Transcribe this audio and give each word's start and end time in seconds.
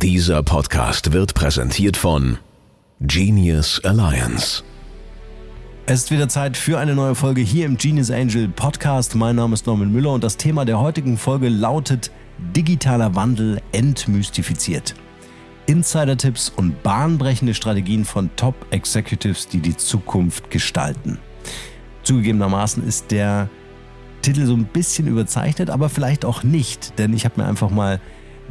Dieser 0.00 0.44
Podcast 0.44 1.12
wird 1.12 1.34
präsentiert 1.34 1.96
von 1.96 2.38
Genius 3.00 3.84
Alliance. 3.84 4.62
Es 5.86 6.04
ist 6.04 6.10
wieder 6.12 6.28
Zeit 6.28 6.56
für 6.56 6.78
eine 6.78 6.94
neue 6.94 7.16
Folge 7.16 7.40
hier 7.40 7.66
im 7.66 7.76
Genius 7.76 8.12
Angel 8.12 8.46
Podcast. 8.46 9.16
Mein 9.16 9.34
Name 9.34 9.54
ist 9.54 9.66
Norman 9.66 9.90
Müller 9.90 10.12
und 10.12 10.22
das 10.22 10.36
Thema 10.36 10.64
der 10.64 10.78
heutigen 10.78 11.18
Folge 11.18 11.48
lautet 11.48 12.12
Digitaler 12.54 13.16
Wandel 13.16 13.60
entmystifiziert. 13.72 14.94
Insider-Tipps 15.66 16.52
und 16.54 16.80
bahnbrechende 16.84 17.54
Strategien 17.54 18.04
von 18.04 18.30
Top-Executives, 18.36 19.48
die 19.48 19.58
die 19.58 19.76
Zukunft 19.76 20.48
gestalten. 20.52 21.18
Zugegebenermaßen 22.04 22.86
ist 22.86 23.10
der 23.10 23.48
Titel 24.22 24.46
so 24.46 24.54
ein 24.54 24.66
bisschen 24.66 25.08
überzeichnet, 25.08 25.70
aber 25.70 25.88
vielleicht 25.88 26.24
auch 26.24 26.44
nicht, 26.44 26.96
denn 27.00 27.12
ich 27.14 27.24
habe 27.24 27.40
mir 27.40 27.48
einfach 27.48 27.70
mal 27.70 28.00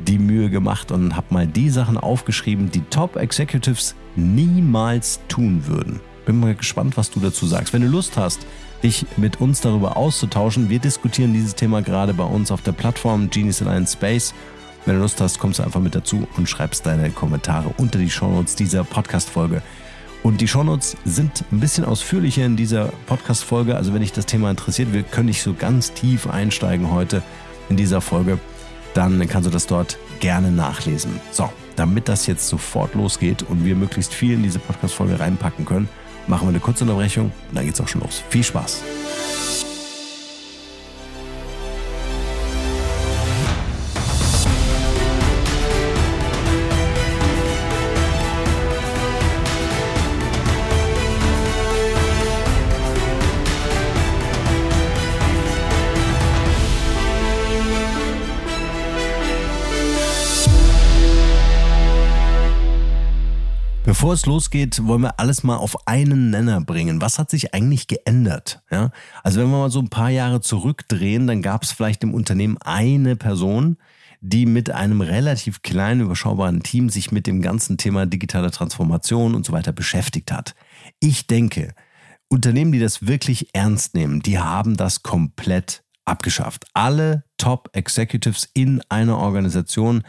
die 0.06 0.20
Mühe 0.20 0.50
gemacht 0.50 0.92
und 0.92 1.16
habe 1.16 1.34
mal 1.34 1.48
die 1.48 1.70
Sachen 1.70 1.98
aufgeschrieben, 1.98 2.72
die 2.72 2.82
Top-Executives 2.82 3.96
niemals 4.16 5.20
tun 5.28 5.68
würden. 5.68 6.00
Bin 6.26 6.40
mal 6.40 6.56
gespannt, 6.56 6.98
was 6.98 7.10
du 7.10 7.20
dazu 7.20 7.48
sagst. 7.48 7.74
Wenn 7.74 7.82
du 7.82 7.88
Lust 7.88 8.18
hast, 8.18 8.46
dich 8.84 9.06
mit 9.18 9.42
uns 9.42 9.62
darüber 9.62 9.98
auszutauschen, 9.98 10.70
wir 10.70 10.80
diskutieren 10.80 11.34
dieses 11.34 11.56
Thema 11.56 11.82
gerade 11.82 12.14
bei 12.14 12.26
uns 12.26 12.52
auf 12.52 12.62
der 12.62 12.74
Plattform 12.74 13.30
Genius 13.30 13.62
Alliance 13.62 13.94
Space. 13.94 14.34
Wenn 14.86 14.96
du 14.96 15.02
Lust 15.02 15.20
hast, 15.20 15.40
kommst 15.40 15.60
du 15.60 15.64
einfach 15.64 15.82
mit 15.82 15.96
dazu 15.96 16.28
und 16.38 16.48
schreibst 16.48 16.86
deine 16.86 17.10
Kommentare 17.10 17.74
unter 17.78 18.00
die 18.00 18.10
Shownotes 18.10 18.56
dieser 18.56 18.84
Podcast-Folge. 18.84 19.62
Und 20.24 20.42
die 20.42 20.48
Shownotes 20.48 20.98
sind 21.06 21.44
ein 21.52 21.60
bisschen 21.60 21.86
ausführlicher 21.86 22.46
in 22.46 22.58
dieser 22.58 22.92
Podcast-Folge. 23.06 23.76
Also 23.76 23.94
wenn 23.94 24.02
dich 24.02 24.12
das 24.12 24.26
Thema 24.26 24.50
interessiert, 24.50 24.92
wir 24.94 25.04
können 25.04 25.28
nicht 25.28 25.42
so 25.42 25.54
ganz 25.54 25.94
tief 25.94 26.28
einsteigen 26.28 26.92
heute 26.92 27.22
in 27.70 27.78
dieser 27.78 28.02
Folge. 28.02 28.40
Dann 28.98 29.28
kannst 29.28 29.46
du 29.46 29.52
das 29.52 29.68
dort 29.68 30.00
gerne 30.20 30.50
nachlesen. 30.50 31.22
So, 31.30 31.52
damit 31.76 32.10
das 32.10 32.26
jetzt 32.26 32.48
sofort 32.48 32.96
losgeht 32.96 33.44
und 33.44 33.64
wir 33.64 33.76
möglichst 33.76 34.12
viel 34.12 34.34
in 34.34 34.42
diese 34.42 34.58
Podcast-Folge 34.58 35.20
reinpacken 35.20 35.66
können, 35.66 35.88
machen 36.26 36.48
wir 36.48 36.50
eine 36.50 36.60
kurze 36.60 36.84
Unterbrechung 36.84 37.26
und 37.50 37.56
dann 37.56 37.64
geht's 37.64 37.80
auch 37.80 37.88
schon 37.88 38.02
los. 38.02 38.24
Viel 38.32 38.44
Spaß! 38.44 38.82
Bevor 64.08 64.14
es 64.14 64.26
losgeht, 64.26 64.88
wollen 64.88 65.02
wir 65.02 65.20
alles 65.20 65.44
mal 65.44 65.58
auf 65.58 65.86
einen 65.86 66.30
Nenner 66.30 66.62
bringen. 66.62 67.02
Was 67.02 67.20
hat 67.20 67.30
sich 67.30 67.54
eigentlich 67.54 67.88
geändert? 67.88 68.62
Ja? 68.72 68.92
Also 69.22 69.42
wenn 69.42 69.50
wir 69.50 69.58
mal 69.58 69.70
so 69.70 69.82
ein 69.82 69.90
paar 69.90 70.10
Jahre 70.10 70.40
zurückdrehen, 70.40 71.28
dann 71.28 71.42
gab 71.42 71.64
es 71.64 71.74
vielleicht 71.74 72.04
im 72.04 72.14
Unternehmen 72.14 72.58
eine 72.60 73.18
Person, 73.18 73.76
die 74.22 74.46
mit 74.46 74.72
einem 74.72 75.02
relativ 75.02 75.62
kleinen, 75.62 76.00
überschaubaren 76.00 76.64
Team 76.64 76.88
sich 76.88 77.12
mit 77.12 77.28
dem 77.28 77.42
ganzen 77.42 77.78
Thema 77.78 78.06
digitale 78.06 78.50
Transformation 78.50 79.36
und 79.36 79.46
so 79.46 79.52
weiter 79.52 79.74
beschäftigt 79.74 80.32
hat. 80.32 80.56
Ich 81.02 81.28
denke, 81.28 81.76
Unternehmen, 82.30 82.72
die 82.72 82.80
das 82.80 83.08
wirklich 83.08 83.50
ernst 83.52 83.94
nehmen, 83.94 84.22
die 84.22 84.40
haben 84.40 84.78
das 84.78 85.04
komplett 85.04 85.84
abgeschafft. 86.06 86.66
Alle 86.74 87.26
Top-Executives 87.38 88.48
in 88.54 88.82
einer 88.88 89.18
Organisation 89.18 90.04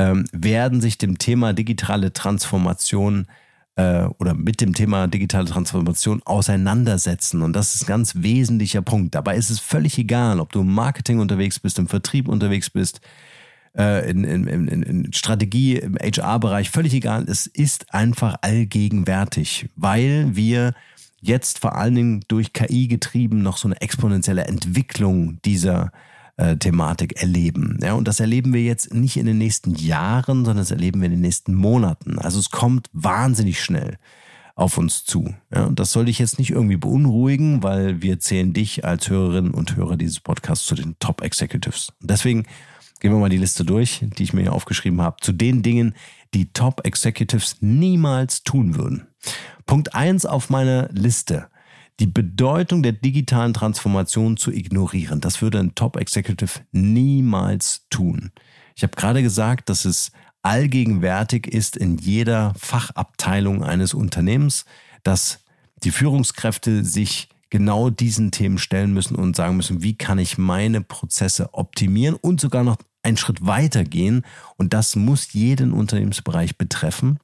ähm, 0.00 0.24
werden 0.32 0.80
sich 0.80 0.96
dem 0.96 1.18
Thema 1.18 1.52
digitale 1.52 2.14
Transformation 2.14 3.26
äh, 3.76 4.04
oder 4.18 4.32
mit 4.32 4.62
dem 4.62 4.72
Thema 4.72 5.06
digitale 5.08 5.44
Transformation 5.44 6.22
auseinandersetzen. 6.24 7.42
Und 7.42 7.54
das 7.54 7.74
ist 7.74 7.82
ein 7.82 7.88
ganz 7.88 8.14
wesentlicher 8.16 8.80
Punkt. 8.80 9.14
Dabei 9.14 9.36
ist 9.36 9.50
es 9.50 9.60
völlig 9.60 9.98
egal, 9.98 10.40
ob 10.40 10.52
du 10.52 10.62
im 10.62 10.72
Marketing 10.72 11.18
unterwegs 11.18 11.60
bist, 11.60 11.78
im 11.78 11.86
Vertrieb 11.86 12.28
unterwegs 12.28 12.70
bist, 12.70 13.02
äh, 13.76 14.10
in, 14.10 14.24
in, 14.24 14.46
in, 14.46 14.68
in 14.68 15.12
Strategie, 15.12 15.76
im 15.76 15.96
HR-Bereich, 15.96 16.70
völlig 16.70 16.94
egal. 16.94 17.26
Es 17.28 17.46
ist 17.46 17.92
einfach 17.92 18.36
allgegenwärtig, 18.40 19.68
weil 19.76 20.34
wir 20.34 20.72
jetzt 21.20 21.58
vor 21.58 21.76
allen 21.76 21.94
Dingen 21.94 22.24
durch 22.26 22.54
KI 22.54 22.88
getrieben 22.88 23.42
noch 23.42 23.58
so 23.58 23.68
eine 23.68 23.78
exponentielle 23.82 24.46
Entwicklung 24.46 25.42
dieser 25.44 25.88
äh, 25.88 26.09
Thematik 26.58 27.20
erleben. 27.20 27.78
Ja, 27.82 27.94
und 27.94 28.08
das 28.08 28.20
erleben 28.20 28.52
wir 28.52 28.62
jetzt 28.62 28.94
nicht 28.94 29.16
in 29.16 29.26
den 29.26 29.38
nächsten 29.38 29.74
Jahren, 29.74 30.44
sondern 30.44 30.58
das 30.58 30.70
erleben 30.70 31.00
wir 31.00 31.06
in 31.06 31.12
den 31.12 31.20
nächsten 31.20 31.54
Monaten. 31.54 32.18
Also 32.18 32.38
es 32.38 32.50
kommt 32.50 32.88
wahnsinnig 32.92 33.62
schnell 33.62 33.98
auf 34.54 34.78
uns 34.78 35.04
zu. 35.04 35.34
Ja, 35.54 35.64
und 35.64 35.80
das 35.80 35.92
soll 35.92 36.04
dich 36.06 36.18
jetzt 36.18 36.38
nicht 36.38 36.50
irgendwie 36.50 36.76
beunruhigen, 36.76 37.62
weil 37.62 38.02
wir 38.02 38.20
zählen 38.20 38.52
dich 38.52 38.84
als 38.84 39.08
Hörerin 39.08 39.50
und 39.50 39.76
Hörer 39.76 39.96
dieses 39.96 40.20
Podcasts 40.20 40.66
zu 40.66 40.74
den 40.74 40.96
Top 40.98 41.22
Executives. 41.22 41.92
Deswegen 42.00 42.44
gehen 43.00 43.12
wir 43.12 43.18
mal 43.18 43.30
die 43.30 43.38
Liste 43.38 43.64
durch, 43.64 44.04
die 44.18 44.22
ich 44.22 44.32
mir 44.32 44.42
hier 44.42 44.52
aufgeschrieben 44.52 45.00
habe, 45.00 45.16
zu 45.20 45.32
den 45.32 45.62
Dingen, 45.62 45.94
die 46.34 46.52
Top 46.52 46.82
Executives 46.84 47.56
niemals 47.60 48.42
tun 48.42 48.76
würden. 48.76 49.06
Punkt 49.66 49.94
eins 49.94 50.26
auf 50.26 50.50
meiner 50.50 50.88
Liste 50.92 51.48
die 52.00 52.06
Bedeutung 52.06 52.82
der 52.82 52.92
digitalen 52.92 53.52
Transformation 53.52 54.36
zu 54.36 54.50
ignorieren. 54.50 55.20
Das 55.20 55.42
würde 55.42 55.60
ein 55.60 55.74
Top-Executive 55.74 56.60
niemals 56.72 57.86
tun. 57.90 58.32
Ich 58.74 58.82
habe 58.82 58.96
gerade 58.96 59.22
gesagt, 59.22 59.68
dass 59.68 59.84
es 59.84 60.10
allgegenwärtig 60.42 61.46
ist 61.46 61.76
in 61.76 61.98
jeder 61.98 62.54
Fachabteilung 62.56 63.62
eines 63.62 63.92
Unternehmens, 63.92 64.64
dass 65.02 65.44
die 65.84 65.90
Führungskräfte 65.90 66.84
sich 66.84 67.28
genau 67.50 67.90
diesen 67.90 68.30
Themen 68.30 68.58
stellen 68.58 68.94
müssen 68.94 69.16
und 69.16 69.36
sagen 69.36 69.56
müssen, 69.56 69.82
wie 69.82 69.94
kann 69.94 70.18
ich 70.18 70.38
meine 70.38 70.80
Prozesse 70.80 71.52
optimieren 71.52 72.14
und 72.14 72.40
sogar 72.40 72.64
noch 72.64 72.78
einen 73.02 73.16
Schritt 73.16 73.44
weiter 73.44 73.84
gehen. 73.84 74.24
Und 74.56 74.72
das 74.72 74.96
muss 74.96 75.32
jeden 75.32 75.72
Unternehmensbereich 75.72 76.56
betreffen. 76.56 77.18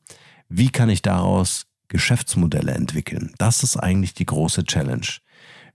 Wie 0.48 0.70
kann 0.70 0.90
ich 0.90 1.00
daraus 1.00 1.66
Geschäftsmodelle 1.88 2.72
entwickeln? 2.72 3.32
Das 3.38 3.62
ist 3.62 3.76
eigentlich 3.76 4.14
die 4.14 4.26
große 4.26 4.64
Challenge. 4.64 5.06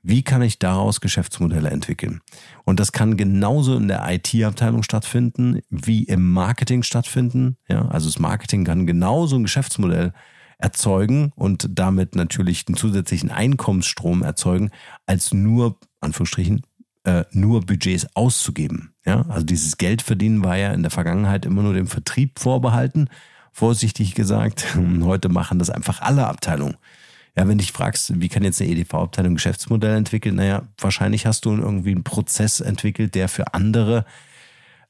Wie 0.04 0.24
kann 0.24 0.42
ich 0.42 0.58
daraus 0.58 1.00
Geschäftsmodelle 1.00 1.70
entwickeln? 1.70 2.22
Und 2.66 2.80
das 2.80 2.92
kann 2.92 3.18
genauso 3.18 3.78
in 3.78 3.88
der 3.88 4.04
IT-Abteilung 4.10 4.82
stattfinden, 4.82 5.60
wie 5.70 6.04
im 6.04 6.32
Marketing 6.32 6.82
stattfinden. 6.82 7.58
Ja, 7.70 7.88
also 7.88 8.10
das 8.10 8.18
Marketing 8.18 8.64
kann 8.64 8.88
genauso 8.88 9.36
ein 9.36 9.44
Geschäftsmodell 9.44 10.14
erzeugen 10.58 11.32
und 11.36 11.68
damit 11.70 12.16
natürlich 12.16 12.66
einen 12.68 12.78
zusätzlichen 12.78 13.32
Einkommensstrom 13.32 14.24
erzeugen, 14.24 14.72
als 15.06 15.34
nur, 15.34 15.80
Anführungsstrichen, 16.00 16.62
äh, 17.04 17.26
nur 17.32 17.62
Budgets 17.62 18.08
auszugeben. 18.16 18.94
Ja, 19.06 19.26
also 19.28 19.46
dieses 19.46 19.78
Geldverdienen 19.78 20.44
war 20.44 20.58
ja 20.58 20.72
in 20.72 20.84
der 20.84 20.92
Vergangenheit 20.92 21.46
immer 21.46 21.64
nur 21.64 21.74
dem 21.74 21.88
Vertrieb 21.88 22.40
vorbehalten 22.40 23.08
vorsichtig 23.52 24.16
gesagt. 24.16 24.76
Heute 25.02 25.30
machen 25.30 25.60
das 25.60 25.70
einfach 25.70 26.02
alle 26.02 26.28
Abteilungen. 26.28 26.78
Ja, 27.38 27.48
wenn 27.48 27.58
dich 27.58 27.72
fragst, 27.72 28.20
wie 28.20 28.28
kann 28.28 28.44
jetzt 28.44 28.62
eine 28.62 28.72
EDV-Abteilung 28.72 29.36
Geschäftsmodell 29.36 29.96
entwickeln, 29.96 30.36
naja, 30.36 30.64
wahrscheinlich 30.78 31.26
hast 31.26 31.46
du 31.46 31.56
irgendwie 31.56 31.92
einen 31.92 32.04
Prozess 32.04 32.60
entwickelt, 32.60 33.16
der 33.16 33.30
für 33.30 33.54
andere 33.54 34.06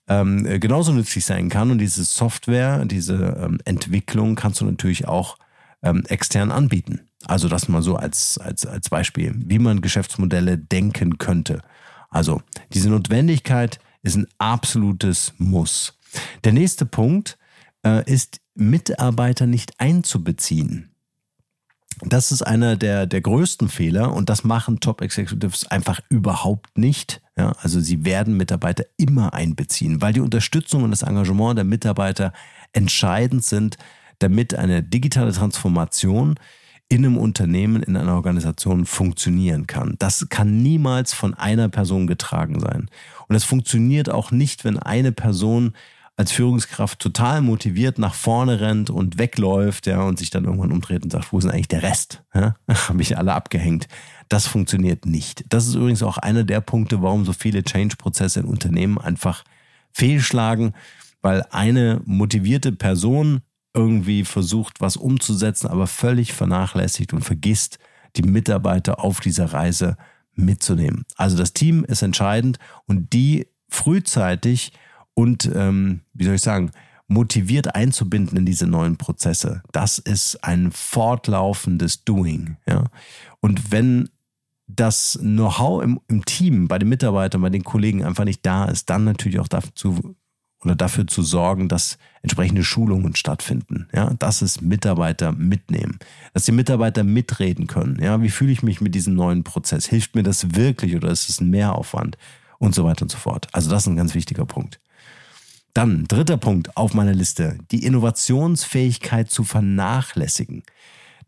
ähm, 0.08 0.60
genauso 0.60 0.92
nützlich 0.92 1.24
sein 1.24 1.50
kann. 1.50 1.70
Und 1.70 1.78
diese 1.78 2.04
Software, 2.04 2.84
diese 2.86 3.38
ähm, 3.42 3.60
Entwicklung 3.66 4.36
kannst 4.36 4.60
du 4.62 4.66
natürlich 4.66 5.08
auch 5.08 5.38
ähm, 5.84 6.04
extern 6.08 6.52
anbieten. 6.52 7.02
Also 7.26 7.48
das 7.48 7.68
mal 7.68 7.84
so 7.84 7.96
als, 7.96 8.38
als, 8.38 8.66
als 8.66 8.90
Beispiel, 8.90 9.34
wie 9.36 9.60
man 9.60 9.82
Geschäftsmodelle 9.82 10.58
denken 10.58 11.18
könnte. 11.18 11.62
Also 12.10 12.42
diese 12.74 12.90
Notwendigkeit 12.90 13.80
ist 14.04 14.16
ein 14.16 14.28
absolutes 14.38 15.34
Muss. 15.38 15.98
Der 16.44 16.52
nächste 16.52 16.86
Punkt 16.86 17.38
äh, 17.86 18.04
ist 18.12 18.41
Mitarbeiter 18.56 19.48
nicht 19.48 19.80
einzubeziehen. 19.80 20.92
Das 22.04 22.32
ist 22.32 22.42
einer 22.42 22.78
der, 22.78 23.06
der 23.06 23.22
größten 23.22 23.70
Fehler 23.70 24.14
und 24.14 24.30
das 24.30 24.44
machen 24.44 24.80
Top 24.80 25.02
Executives 25.02 25.68
einfach 25.68 26.00
überhaupt 26.10 26.78
nicht. 26.78 27.22
Ja, 27.38 27.52
also 27.62 27.80
sie 27.80 28.06
werden 28.06 28.38
Mitarbeiter 28.38 28.86
immer 28.98 29.34
einbeziehen, 29.34 30.02
weil 30.02 30.14
die 30.14 30.22
Unterstützung 30.22 30.84
und 30.84 30.92
das 30.92 31.04
Engagement 31.04 31.58
der 31.58 31.66
Mitarbeiter 31.66 32.34
entscheidend 32.74 33.44
sind, 33.44 33.78
damit 34.20 34.56
eine 34.56 34.82
digitale 34.84 35.32
Transformation 35.32 36.40
in 36.88 37.06
einem 37.06 37.18
Unternehmen, 37.18 37.84
in 37.84 37.96
einer 37.96 38.16
Organisation 38.16 38.86
funktionieren 38.86 39.66
kann. 39.66 39.96
Das 40.00 40.28
kann 40.30 40.62
niemals 40.62 41.14
von 41.14 41.34
einer 41.34 41.70
Person 41.70 42.06
getragen 42.06 42.60
sein. 42.60 42.90
Und 43.28 43.36
es 43.36 43.46
funktioniert 43.46 44.10
auch 44.10 44.32
nicht, 44.32 44.66
wenn 44.66 44.78
eine 44.78 45.12
Person 45.12 45.74
als 46.22 46.32
Führungskraft 46.32 47.00
total 47.00 47.42
motiviert 47.42 47.98
nach 47.98 48.14
vorne 48.14 48.60
rennt 48.60 48.92
und 48.92 49.18
wegläuft, 49.18 49.88
ja, 49.88 50.04
und 50.04 50.20
sich 50.20 50.30
dann 50.30 50.46
irgendwann 50.46 50.72
umdreht 50.72 51.02
und 51.02 51.12
sagt, 51.12 51.34
wo 51.34 51.40
ist 51.40 51.48
eigentlich 51.48 51.68
der 51.68 51.82
Rest? 51.82 52.22
Ja? 52.36 52.54
Habe 52.70 53.02
ich 53.02 53.18
alle 53.18 53.34
abgehängt. 53.34 53.88
Das 54.30 54.46
funktioniert 54.46 55.08
nicht. 55.08 55.44
Das 55.50 55.66
ist 55.66 55.74
übrigens 55.74 56.04
auch 56.04 56.20
einer 56.20 56.44
der 56.44 56.62
Punkte, 56.62 57.02
warum 57.02 57.26
so 57.26 57.34
viele 57.34 57.64
Change-Prozesse 57.64 58.42
in 58.42 58.46
Unternehmen 58.46 59.00
einfach 59.00 59.44
fehlschlagen, 59.94 60.74
weil 61.24 61.44
eine 61.50 62.02
motivierte 62.06 62.72
Person 62.72 63.42
irgendwie 63.74 64.24
versucht, 64.24 64.80
was 64.80 64.98
umzusetzen, 64.98 65.70
aber 65.70 65.88
völlig 65.88 66.34
vernachlässigt 66.34 67.14
und 67.14 67.26
vergisst, 67.26 67.80
die 68.16 68.22
Mitarbeiter 68.22 69.04
auf 69.04 69.22
dieser 69.22 69.54
Reise 69.54 69.98
mitzunehmen. 70.36 71.04
Also 71.16 71.36
das 71.36 71.54
Team 71.54 71.84
ist 71.84 72.04
entscheidend 72.04 72.60
und 72.86 73.12
die 73.12 73.48
frühzeitig 73.70 74.72
und, 75.14 75.50
ähm, 75.54 76.02
wie 76.14 76.26
soll 76.26 76.36
ich 76.36 76.42
sagen, 76.42 76.72
motiviert 77.08 77.76
einzubinden 77.76 78.38
in 78.38 78.46
diese 78.46 78.68
neuen 78.68 78.98
Prozesse. 78.98 79.62
Das 79.74 79.98
ist 79.98 80.44
ein 80.44 80.72
fortlaufendes 80.72 82.06
Doing. 82.06 82.58
Ja? 82.66 82.86
Und 83.42 83.72
wenn 83.72 84.10
das 84.68 85.20
Know-how 85.22 85.84
im, 85.84 86.00
im, 86.08 86.24
Team, 86.24 86.70
bei 86.70 86.80
den 86.80 86.88
Mitarbeitern, 86.88 87.42
bei 87.42 87.50
den 87.50 87.64
Kollegen 87.66 88.06
einfach 88.06 88.24
nicht 88.24 88.46
da 88.46 88.66
ist, 88.66 88.90
dann 88.90 89.04
natürlich 89.04 89.40
auch 89.40 89.50
dazu 89.50 90.16
oder 90.64 90.76
dafür 90.76 91.08
zu 91.08 91.24
sorgen, 91.24 91.68
dass 91.68 91.98
entsprechende 92.22 92.64
Schulungen 92.64 93.16
stattfinden. 93.16 93.88
Ja, 93.94 94.14
das 94.20 94.42
ist 94.42 94.62
Mitarbeiter 94.62 95.32
mitnehmen, 95.32 95.98
dass 96.34 96.46
die 96.46 96.52
Mitarbeiter 96.52 97.04
mitreden 97.04 97.68
können. 97.68 98.02
Ja, 98.02 98.22
wie 98.22 98.30
fühle 98.30 98.52
ich 98.52 98.62
mich 98.62 98.80
mit 98.80 98.94
diesem 98.94 99.16
neuen 99.16 99.44
Prozess? 99.44 99.88
Hilft 99.88 100.16
mir 100.16 100.24
das 100.24 100.56
wirklich 100.56 100.96
oder 100.96 101.10
ist 101.10 101.30
es 101.30 101.42
ein 101.42 101.50
Mehraufwand? 101.50 102.18
Und 102.60 102.76
so 102.76 102.84
weiter 102.84 103.02
und 103.02 103.10
so 103.10 103.18
fort. 103.18 103.48
Also 103.54 103.72
das 103.72 103.84
ist 103.84 103.88
ein 103.88 103.96
ganz 103.96 104.14
wichtiger 104.14 104.46
Punkt. 104.46 104.80
Dann 105.74 106.06
dritter 106.06 106.38
Punkt 106.38 106.76
auf 106.76 106.94
meiner 106.94 107.14
Liste, 107.14 107.58
die 107.72 107.86
Innovationsfähigkeit 107.86 109.32
zu 109.32 109.44
vernachlässigen. 109.44 110.64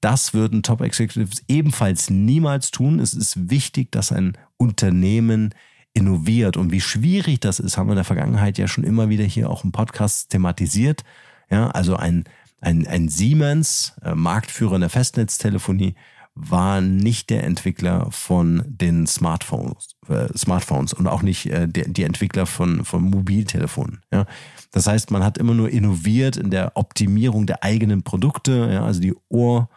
Das 0.02 0.34
würden 0.34 0.64
Top 0.64 0.82
Executives 0.82 1.44
ebenfalls 1.48 2.10
niemals 2.10 2.72
tun. 2.72 3.00
Es 3.00 3.14
ist 3.14 3.50
wichtig, 3.50 3.92
dass 3.92 4.12
ein 4.12 4.38
Unternehmen 4.58 5.54
innoviert. 5.94 6.58
Und 6.58 6.72
wie 6.72 6.82
schwierig 6.82 7.40
das 7.40 7.60
ist, 7.60 7.78
haben 7.78 7.88
wir 7.88 7.94
in 7.94 7.98
der 7.98 8.04
Vergangenheit 8.04 8.58
ja 8.58 8.68
schon 8.68 8.84
immer 8.84 9.08
wieder 9.08 9.24
hier 9.24 9.50
auch 9.50 9.64
im 9.64 9.72
Podcast 9.72 10.30
thematisiert. 10.30 11.04
Ja, 11.50 11.70
also 11.70 11.96
ein, 11.96 12.26
ein, 12.60 12.86
ein 12.86 13.08
Siemens, 13.08 13.94
äh, 14.04 14.14
Marktführer 14.14 14.76
in 14.76 14.82
der 14.82 14.90
Festnetztelefonie, 14.90 15.96
war 16.36 16.82
nicht 16.82 17.30
der 17.30 17.44
Entwickler 17.44 18.08
von 18.12 18.64
den 18.66 19.06
Smartphones, 19.06 19.96
äh, 20.08 20.28
Smartphones 20.36 20.94
und 20.94 21.08
auch 21.08 21.22
nicht 21.22 21.46
äh, 21.46 21.68
der, 21.68 21.88
die 21.88 22.04
Entwickler 22.04 22.46
von, 22.46 22.86
von 22.86 23.04
Mobiltelefonen. 23.04 24.02
Ja. 24.12 24.26
Das 24.72 24.88
heißt, 24.88 25.12
man 25.12 25.24
hat 25.24 25.38
immer 25.38 25.54
nur 25.54 25.70
innoviert 25.70 26.38
in 26.38 26.50
der 26.50 26.76
Optimierung 26.76 27.46
der 27.46 27.64
eigenen 27.64 28.02
Produkte, 28.04 28.70
ja, 28.72 28.84
also 28.84 29.00
die 29.00 29.14
Ohr- 29.30 29.70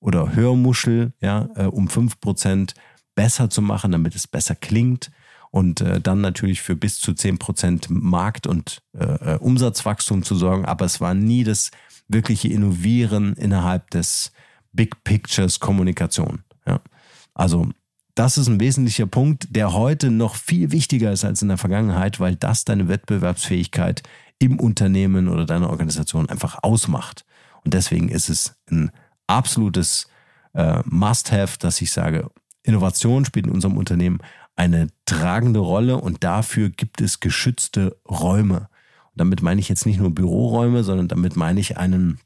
oder 0.00 0.34
Hörmuschel, 0.34 1.12
ja, 1.20 1.48
äh, 1.56 1.64
um 1.64 1.88
fünf 1.88 2.20
Prozent 2.20 2.74
besser 3.14 3.50
zu 3.50 3.60
machen, 3.60 3.92
damit 3.92 4.14
es 4.14 4.26
besser 4.26 4.54
klingt 4.54 5.10
und 5.50 5.80
äh, 5.80 6.00
dann 6.00 6.20
natürlich 6.20 6.62
für 6.62 6.76
bis 6.76 7.00
zu 7.00 7.12
10% 7.12 7.86
Markt- 7.90 8.46
und 8.46 8.82
äh, 8.96 9.34
äh, 9.34 9.38
Umsatzwachstum 9.38 10.22
zu 10.22 10.36
sorgen. 10.36 10.64
Aber 10.64 10.84
es 10.84 11.00
war 11.00 11.14
nie 11.14 11.44
das 11.44 11.70
wirkliche 12.06 12.48
Innovieren 12.48 13.34
innerhalb 13.34 13.90
des 13.90 14.32
Big 14.72 15.02
Pictures 15.04 15.60
Kommunikation. 15.60 16.42
Ja. 16.66 16.80
Also 17.34 17.68
das 18.14 18.36
ist 18.36 18.48
ein 18.48 18.60
wesentlicher 18.60 19.06
Punkt, 19.06 19.54
der 19.54 19.72
heute 19.72 20.10
noch 20.10 20.34
viel 20.34 20.72
wichtiger 20.72 21.12
ist 21.12 21.24
als 21.24 21.40
in 21.40 21.48
der 21.48 21.56
Vergangenheit, 21.56 22.18
weil 22.18 22.34
das 22.34 22.64
deine 22.64 22.88
Wettbewerbsfähigkeit 22.88 24.02
im 24.40 24.58
Unternehmen 24.58 25.28
oder 25.28 25.46
deiner 25.46 25.70
Organisation 25.70 26.28
einfach 26.28 26.62
ausmacht. 26.62 27.24
Und 27.64 27.74
deswegen 27.74 28.08
ist 28.08 28.28
es 28.28 28.56
ein 28.70 28.90
absolutes 29.26 30.08
äh, 30.54 30.82
Must-Have, 30.84 31.58
dass 31.58 31.80
ich 31.80 31.92
sage, 31.92 32.28
Innovation 32.64 33.24
spielt 33.24 33.46
in 33.46 33.52
unserem 33.52 33.76
Unternehmen 33.76 34.18
eine 34.56 34.88
tragende 35.06 35.60
Rolle 35.60 35.96
und 35.96 36.24
dafür 36.24 36.70
gibt 36.70 37.00
es 37.00 37.20
geschützte 37.20 37.96
Räume. 38.08 38.68
Und 39.12 39.20
damit 39.20 39.42
meine 39.42 39.60
ich 39.60 39.68
jetzt 39.68 39.86
nicht 39.86 40.00
nur 40.00 40.10
Büroräume, 40.10 40.82
sondern 40.82 41.06
damit 41.06 41.36
meine 41.36 41.60
ich 41.60 41.76
einen, 41.78 42.18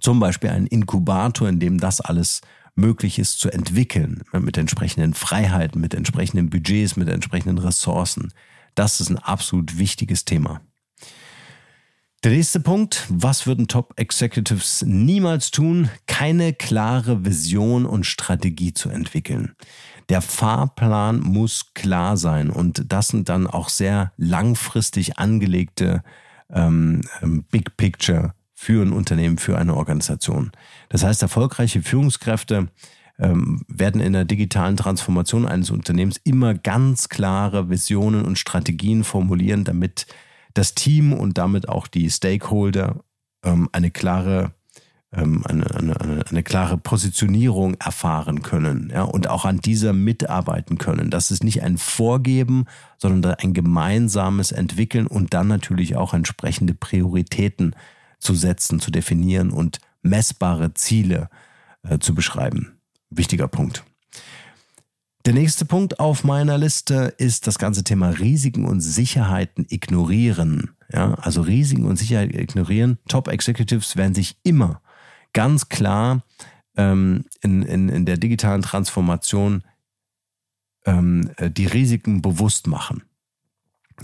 zum 0.00 0.20
Beispiel 0.20 0.50
einen 0.50 0.66
Inkubator, 0.66 1.48
in 1.48 1.60
dem 1.60 1.78
das 1.78 2.00
alles 2.00 2.40
möglich 2.74 3.18
ist 3.18 3.38
zu 3.38 3.50
entwickeln, 3.50 4.22
mit 4.32 4.56
entsprechenden 4.56 5.14
Freiheiten, 5.14 5.80
mit 5.80 5.94
entsprechenden 5.94 6.50
Budgets, 6.50 6.96
mit 6.96 7.08
entsprechenden 7.08 7.58
Ressourcen. 7.58 8.32
Das 8.74 9.00
ist 9.00 9.10
ein 9.10 9.18
absolut 9.18 9.78
wichtiges 9.78 10.24
Thema. 10.24 10.62
Der 12.24 12.30
nächste 12.30 12.60
Punkt, 12.60 13.04
was 13.08 13.48
würden 13.48 13.66
Top 13.66 13.94
Executives 13.96 14.82
niemals 14.86 15.50
tun? 15.50 15.90
Keine 16.06 16.52
klare 16.52 17.24
Vision 17.24 17.84
und 17.84 18.06
Strategie 18.06 18.72
zu 18.72 18.90
entwickeln. 18.90 19.56
Der 20.08 20.22
Fahrplan 20.22 21.20
muss 21.20 21.74
klar 21.74 22.16
sein 22.16 22.50
und 22.50 22.84
das 22.92 23.08
sind 23.08 23.28
dann 23.28 23.48
auch 23.48 23.68
sehr 23.68 24.12
langfristig 24.16 25.18
angelegte 25.18 26.04
ähm, 26.48 27.02
ähm, 27.22 27.44
Big 27.50 27.76
Picture 27.76 28.34
für 28.62 28.80
ein 28.80 28.92
Unternehmen, 28.92 29.38
für 29.38 29.58
eine 29.58 29.74
Organisation. 29.74 30.52
Das 30.88 31.02
heißt, 31.02 31.20
erfolgreiche 31.20 31.82
Führungskräfte 31.82 32.68
ähm, 33.18 33.64
werden 33.66 34.00
in 34.00 34.12
der 34.12 34.24
digitalen 34.24 34.76
Transformation 34.76 35.48
eines 35.48 35.70
Unternehmens 35.70 36.20
immer 36.22 36.54
ganz 36.54 37.08
klare 37.08 37.70
Visionen 37.70 38.24
und 38.24 38.38
Strategien 38.38 39.02
formulieren, 39.02 39.64
damit 39.64 40.06
das 40.54 40.76
Team 40.76 41.12
und 41.12 41.38
damit 41.38 41.68
auch 41.68 41.88
die 41.88 42.08
Stakeholder 42.08 43.00
ähm, 43.44 43.68
eine 43.72 43.90
klare 43.90 44.52
ähm, 45.12 45.42
eine, 45.44 45.68
eine, 45.74 46.00
eine, 46.00 46.24
eine 46.24 46.42
klare 46.44 46.78
Positionierung 46.78 47.74
erfahren 47.80 48.42
können 48.42 48.92
ja, 48.94 49.02
und 49.02 49.28
auch 49.28 49.44
an 49.44 49.58
dieser 49.58 49.92
mitarbeiten 49.92 50.78
können. 50.78 51.10
Das 51.10 51.32
ist 51.32 51.42
nicht 51.42 51.64
ein 51.64 51.78
Vorgeben, 51.78 52.66
sondern 52.96 53.34
ein 53.34 53.54
gemeinsames 53.54 54.52
Entwickeln 54.52 55.08
und 55.08 55.34
dann 55.34 55.48
natürlich 55.48 55.96
auch 55.96 56.14
entsprechende 56.14 56.74
Prioritäten 56.74 57.74
zu 58.22 58.34
setzen, 58.34 58.80
zu 58.80 58.90
definieren 58.90 59.50
und 59.50 59.80
messbare 60.02 60.74
Ziele 60.74 61.28
äh, 61.82 61.98
zu 61.98 62.14
beschreiben. 62.14 62.78
Wichtiger 63.10 63.48
Punkt. 63.48 63.84
Der 65.24 65.34
nächste 65.34 65.64
Punkt 65.64 66.00
auf 66.00 66.24
meiner 66.24 66.58
Liste 66.58 67.14
ist 67.16 67.46
das 67.46 67.58
ganze 67.58 67.84
Thema 67.84 68.08
Risiken 68.10 68.64
und 68.64 68.80
Sicherheiten 68.80 69.66
ignorieren. 69.68 70.70
Ja, 70.92 71.14
also 71.14 71.42
Risiken 71.42 71.84
und 71.84 71.96
Sicherheit 71.96 72.34
ignorieren. 72.34 72.98
Top 73.08 73.28
Executives 73.28 73.96
werden 73.96 74.14
sich 74.14 74.36
immer 74.42 74.82
ganz 75.32 75.68
klar 75.68 76.24
ähm, 76.76 77.24
in, 77.40 77.62
in, 77.62 77.88
in 77.88 78.04
der 78.04 78.16
digitalen 78.16 78.62
Transformation 78.62 79.62
ähm, 80.86 81.30
äh, 81.36 81.50
die 81.50 81.66
Risiken 81.66 82.20
bewusst 82.20 82.66
machen. 82.66 83.02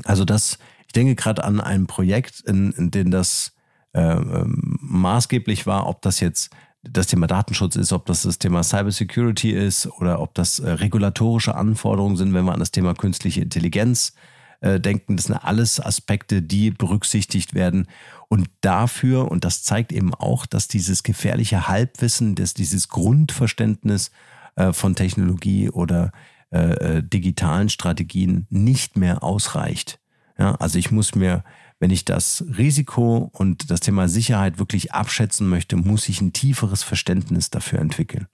Also 0.04 0.24
das, 0.24 0.58
ich 0.86 0.92
denke 0.92 1.16
gerade 1.16 1.42
an 1.44 1.60
ein 1.60 1.86
Projekt, 1.86 2.40
in, 2.40 2.72
in 2.72 2.90
dem 2.90 3.10
das 3.10 3.52
ähm, 4.00 4.78
maßgeblich 4.80 5.66
war, 5.66 5.86
ob 5.86 6.02
das 6.02 6.20
jetzt 6.20 6.50
das 6.82 7.06
Thema 7.06 7.26
Datenschutz 7.26 7.76
ist, 7.76 7.92
ob 7.92 8.06
das 8.06 8.22
das 8.22 8.38
Thema 8.38 8.62
Cybersecurity 8.62 9.50
ist 9.50 9.86
oder 9.86 10.20
ob 10.20 10.34
das 10.34 10.58
äh, 10.58 10.70
regulatorische 10.70 11.54
Anforderungen 11.54 12.16
sind, 12.16 12.32
wenn 12.34 12.44
wir 12.44 12.52
an 12.52 12.60
das 12.60 12.70
Thema 12.70 12.94
künstliche 12.94 13.40
Intelligenz 13.40 14.14
äh, 14.60 14.80
denken. 14.80 15.16
Das 15.16 15.26
sind 15.26 15.36
alles 15.36 15.80
Aspekte, 15.80 16.42
die 16.42 16.70
berücksichtigt 16.70 17.54
werden. 17.54 17.88
Und 18.28 18.48
dafür, 18.60 19.30
und 19.30 19.44
das 19.44 19.62
zeigt 19.62 19.92
eben 19.92 20.14
auch, 20.14 20.46
dass 20.46 20.68
dieses 20.68 21.02
gefährliche 21.02 21.68
Halbwissen, 21.68 22.34
dass 22.34 22.54
dieses 22.54 22.88
Grundverständnis 22.88 24.10
äh, 24.56 24.72
von 24.72 24.94
Technologie 24.94 25.70
oder 25.70 26.12
äh, 26.50 26.96
äh, 26.98 27.02
digitalen 27.02 27.68
Strategien 27.68 28.46
nicht 28.48 28.96
mehr 28.96 29.22
ausreicht. 29.22 29.98
Ja, 30.38 30.54
also 30.54 30.78
ich 30.78 30.90
muss 30.90 31.14
mir, 31.14 31.44
wenn 31.80 31.90
ich 31.90 32.04
das 32.04 32.44
Risiko 32.56 33.30
und 33.32 33.70
das 33.70 33.80
Thema 33.80 34.08
Sicherheit 34.08 34.58
wirklich 34.58 34.92
abschätzen 34.92 35.48
möchte, 35.48 35.76
muss 35.76 36.08
ich 36.08 36.20
ein 36.20 36.32
tieferes 36.32 36.82
Verständnis 36.82 37.50
dafür 37.50 37.78
entwickeln. 37.78 38.26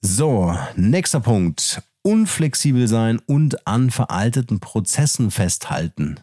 So, 0.00 0.56
nächster 0.76 1.20
Punkt. 1.20 1.82
Unflexibel 2.02 2.88
sein 2.88 3.20
und 3.26 3.66
an 3.66 3.90
veralteten 3.90 4.60
Prozessen 4.60 5.30
festhalten. 5.30 6.20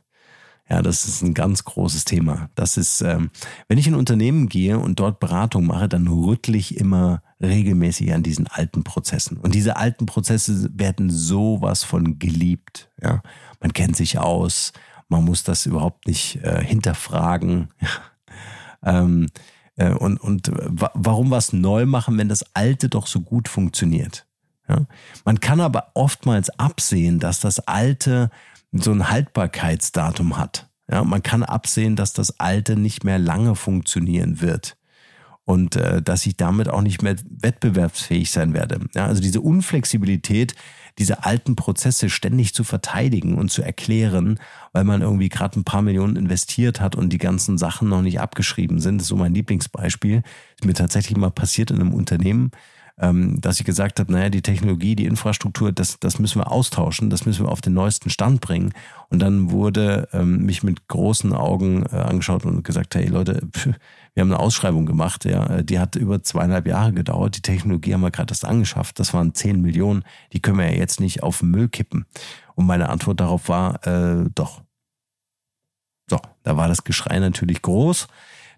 Ja, 0.69 0.81
das 0.81 1.05
ist 1.05 1.21
ein 1.21 1.33
ganz 1.33 1.63
großes 1.63 2.03
Thema. 2.03 2.49
Das 2.55 2.75
ist, 2.75 3.01
ähm, 3.01 3.29
wenn 3.67 3.77
ich 3.77 3.87
in 3.87 3.95
Unternehmen 3.95 4.49
gehe 4.49 4.79
und 4.79 4.99
dort 4.99 5.19
Beratung 5.19 5.65
mache, 5.65 5.87
dann 5.87 6.07
rüttle 6.07 6.57
ich 6.57 6.75
immer 6.77 7.21
regelmäßig 7.39 8.13
an 8.13 8.23
diesen 8.23 8.47
alten 8.47 8.83
Prozessen. 8.83 9.37
Und 9.37 9.55
diese 9.55 9.77
alten 9.77 10.05
Prozesse 10.07 10.69
werden 10.73 11.09
sowas 11.09 11.83
von 11.83 12.19
geliebt. 12.19 12.89
Ja, 13.01 13.21
man 13.61 13.71
kennt 13.71 13.95
sich 13.95 14.17
aus, 14.17 14.73
man 15.09 15.23
muss 15.23 15.43
das 15.43 15.65
überhaupt 15.65 16.07
nicht 16.07 16.43
äh, 16.43 16.63
hinterfragen. 16.63 17.69
ähm, 18.83 19.27
äh, 19.75 19.91
und 19.91 20.17
und 20.19 20.51
warum 20.51 21.31
was 21.31 21.53
neu 21.53 21.85
machen, 21.85 22.17
wenn 22.17 22.29
das 22.29 22.45
Alte 22.55 22.89
doch 22.89 23.07
so 23.07 23.21
gut 23.21 23.47
funktioniert? 23.47 24.25
Ja? 24.67 24.85
Man 25.25 25.39
kann 25.39 25.61
aber 25.61 25.91
oftmals 25.93 26.49
absehen, 26.51 27.19
dass 27.19 27.39
das 27.39 27.59
Alte 27.67 28.29
so 28.71 28.91
ein 28.91 29.09
Haltbarkeitsdatum 29.09 30.37
hat. 30.37 30.67
Ja, 30.89 31.03
man 31.03 31.21
kann 31.21 31.43
absehen, 31.43 31.95
dass 31.95 32.13
das 32.13 32.39
Alte 32.39 32.77
nicht 32.77 33.03
mehr 33.03 33.19
lange 33.19 33.55
funktionieren 33.55 34.41
wird. 34.41 34.77
Und 35.47 35.77
äh, 35.77 36.01
dass 36.01 36.25
ich 36.25 36.35
damit 36.35 36.67
auch 36.67 36.81
nicht 36.81 37.01
mehr 37.01 37.15
wettbewerbsfähig 37.39 38.31
sein 38.31 38.53
werde. 38.53 38.81
Ja, 38.93 39.05
also 39.05 39.21
diese 39.21 39.39
Unflexibilität, 39.39 40.55
diese 40.97 41.23
alten 41.23 41.55
Prozesse 41.55 42.09
ständig 42.09 42.53
zu 42.53 42.65
verteidigen 42.65 43.37
und 43.37 43.49
zu 43.49 43.61
erklären, 43.61 44.41
weil 44.73 44.83
man 44.83 45.01
irgendwie 45.01 45.29
gerade 45.29 45.57
ein 45.57 45.63
paar 45.63 45.81
Millionen 45.81 46.17
investiert 46.17 46.81
hat 46.81 46.97
und 46.97 47.13
die 47.13 47.17
ganzen 47.17 47.57
Sachen 47.57 47.87
noch 47.87 48.01
nicht 48.01 48.19
abgeschrieben 48.19 48.81
sind. 48.81 48.97
Das 48.97 49.05
ist 49.05 49.09
so 49.09 49.15
mein 49.15 49.33
Lieblingsbeispiel. 49.33 50.21
Ist 50.55 50.65
mir 50.65 50.73
tatsächlich 50.73 51.17
mal 51.17 51.31
passiert 51.31 51.71
in 51.71 51.79
einem 51.79 51.93
Unternehmen 51.93 52.51
ähm, 52.99 53.39
dass 53.41 53.59
ich 53.59 53.65
gesagt 53.65 53.99
habe, 53.99 54.11
naja, 54.11 54.29
die 54.29 54.41
Technologie, 54.41 54.95
die 54.95 55.05
Infrastruktur, 55.05 55.71
das, 55.71 55.99
das 55.99 56.19
müssen 56.19 56.41
wir 56.41 56.51
austauschen, 56.51 57.09
das 57.09 57.25
müssen 57.25 57.45
wir 57.45 57.51
auf 57.51 57.61
den 57.61 57.73
neuesten 57.73 58.09
Stand 58.09 58.41
bringen. 58.41 58.73
Und 59.09 59.19
dann 59.19 59.51
wurde 59.51 60.07
ähm, 60.13 60.45
mich 60.45 60.63
mit 60.63 60.87
großen 60.87 61.33
Augen 61.33 61.85
äh, 61.91 61.95
angeschaut 61.95 62.45
und 62.45 62.63
gesagt, 62.63 62.95
hey 62.95 63.05
Leute, 63.07 63.47
pff, 63.55 63.69
wir 64.17 64.21
haben 64.21 64.31
eine 64.31 64.39
Ausschreibung 64.39 64.87
gemacht, 64.87 65.25
ja, 65.25 65.61
die 65.61 65.77
hat 65.77 65.95
über 65.95 66.23
zweieinhalb 66.23 66.65
Jahre 66.65 66.91
gedauert. 66.91 67.37
Die 67.37 67.43
Technologie 67.43 67.93
haben 67.93 68.01
wir 68.01 68.09
gerade 68.09 68.31
erst 68.31 68.45
angeschafft. 68.45 68.99
Das 68.99 69.13
waren 69.13 69.35
zehn 69.35 69.61
Millionen. 69.61 70.03
Die 70.33 70.39
können 70.39 70.57
wir 70.57 70.65
ja 70.65 70.75
jetzt 70.75 70.99
nicht 70.99 71.21
auf 71.21 71.41
den 71.41 71.51
Müll 71.51 71.69
kippen. 71.69 72.07
Und 72.55 72.65
meine 72.65 72.89
Antwort 72.89 73.19
darauf 73.19 73.47
war, 73.47 73.85
äh, 73.85 74.27
doch. 74.33 74.63
So, 76.09 76.19
da 76.41 76.57
war 76.57 76.67
das 76.67 76.83
Geschrei 76.83 77.19
natürlich 77.19 77.61
groß. 77.61 78.07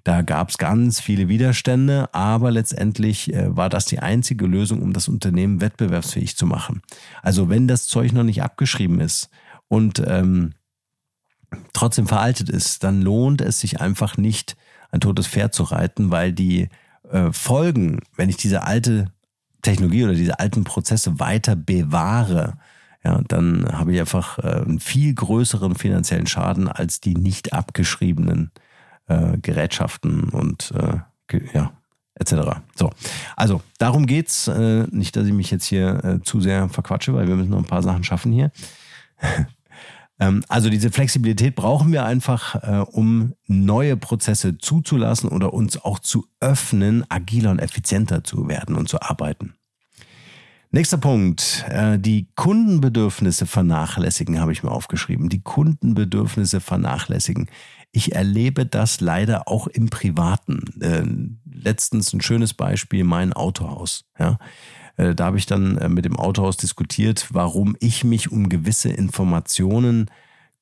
Da 0.06 0.22
gab 0.22 0.48
es 0.48 0.58
ganz 0.58 1.02
viele 1.02 1.28
Widerstände, 1.28 2.08
aber 2.14 2.52
letztendlich 2.52 3.34
äh, 3.34 3.54
war 3.54 3.68
das 3.68 3.84
die 3.84 4.00
einzige 4.00 4.46
Lösung, 4.46 4.82
um 4.82 4.94
das 4.94 5.10
Unternehmen 5.10 5.60
wettbewerbsfähig 5.60 6.38
zu 6.38 6.46
machen. 6.46 6.84
Also 7.22 7.50
wenn 7.50 7.68
das 7.68 7.86
Zeug 7.86 8.14
noch 8.14 8.24
nicht 8.24 8.44
abgeschrieben 8.44 9.02
ist 9.02 9.30
und 9.68 10.02
ähm, 10.08 10.54
trotzdem 11.74 12.08
veraltet 12.08 12.48
ist, 12.48 12.86
dann 12.86 13.02
lohnt 13.02 13.42
es 13.42 13.60
sich 13.60 13.82
einfach 13.82 14.16
nicht, 14.16 14.56
ein 14.92 15.00
totes 15.00 15.28
Pferd 15.28 15.54
zu 15.54 15.64
reiten, 15.64 16.12
weil 16.12 16.34
die 16.34 16.70
äh, 17.12 17.32
Folgen, 17.32 18.00
wenn 18.16 18.30
ich 18.30 18.38
diese 18.38 18.64
alte 18.64 19.12
Technologie 19.62 20.04
oder 20.04 20.14
diese 20.14 20.40
alten 20.40 20.64
Prozesse 20.64 21.20
weiter 21.20 21.56
bewahre, 21.56 22.58
ja, 23.04 23.22
dann 23.28 23.68
habe 23.72 23.94
ich 23.94 24.00
einfach 24.00 24.40
äh, 24.40 24.62
einen 24.62 24.80
viel 24.80 25.14
größeren 25.14 25.76
finanziellen 25.76 26.28
Schaden 26.28 26.68
als 26.68 27.00
die 27.00 27.16
nicht 27.16 27.54
abgeschriebenen 27.54 28.52
äh, 29.08 29.38
Gerätschaften 29.38 30.30
und 30.30 30.74
äh, 30.76 31.00
ja, 31.54 31.72
etc. 32.16 32.60
So, 32.76 32.92
also 33.36 33.62
darum 33.78 34.06
geht's. 34.06 34.48
Äh, 34.48 34.86
nicht, 34.92 35.16
dass 35.16 35.28
ich 35.28 35.34
mich 35.34 35.52
jetzt 35.52 35.66
hier 35.66 36.04
äh, 36.04 36.22
zu 36.22 36.42
sehr 36.42 36.68
verquatsche, 36.70 37.14
weil 37.14 37.28
wir 37.28 37.36
müssen 37.36 37.52
noch 37.52 37.60
ein 37.60 37.66
paar 37.66 37.84
Sachen 37.84 38.04
schaffen 38.04 38.32
hier. 38.32 38.52
Ähm, 40.20 40.44
also 40.48 40.70
diese 40.70 40.92
Flexibilität 40.92 41.56
brauchen 41.56 41.92
wir 41.92 42.06
einfach, 42.06 42.56
äh, 42.56 42.86
um 42.92 43.34
neue 43.48 43.98
Prozesse 43.98 44.58
zuzulassen 44.58 45.30
oder 45.30 45.54
uns 45.54 45.78
auch 45.84 46.00
zu 46.00 46.28
öffnen, 46.40 47.06
agiler 47.10 47.52
und 47.52 47.60
effizienter 47.60 48.24
zu 48.24 48.48
werden 48.48 48.76
und 48.76 48.90
zu 48.90 49.02
arbeiten. 49.02 49.54
Nächster 50.72 50.98
Punkt, 50.98 51.66
äh, 51.70 51.98
die 51.98 52.28
Kundenbedürfnisse 52.36 53.48
vernachlässigen, 53.48 54.40
habe 54.40 54.52
ich 54.52 54.62
mir 54.62 54.72
aufgeschrieben. 54.72 55.28
Die 55.30 55.42
Kundenbedürfnisse 55.42 56.60
vernachlässigen. 56.60 57.50
Ich 57.92 58.14
erlebe 58.14 58.68
das 58.68 59.02
leider 59.02 59.48
auch 59.48 59.66
im 59.66 59.90
Privaten. 59.90 60.80
Äh, 60.80 61.06
letztens 61.52 62.14
ein 62.14 62.22
schönes 62.22 62.54
Beispiel, 62.54 63.04
mein 63.04 63.34
Autohaus. 63.34 64.06
Äh, 65.00 65.16
da 65.16 65.26
habe 65.26 65.38
ich 65.38 65.46
dann 65.46 65.94
mit 65.94 66.06
dem 66.06 66.18
Autohaus 66.18 66.58
diskutiert, 66.58 67.28
warum 67.32 67.76
ich 67.80 68.04
mich 68.04 68.32
um 68.32 68.50
gewisse 68.50 68.90
Informationen 68.90 70.10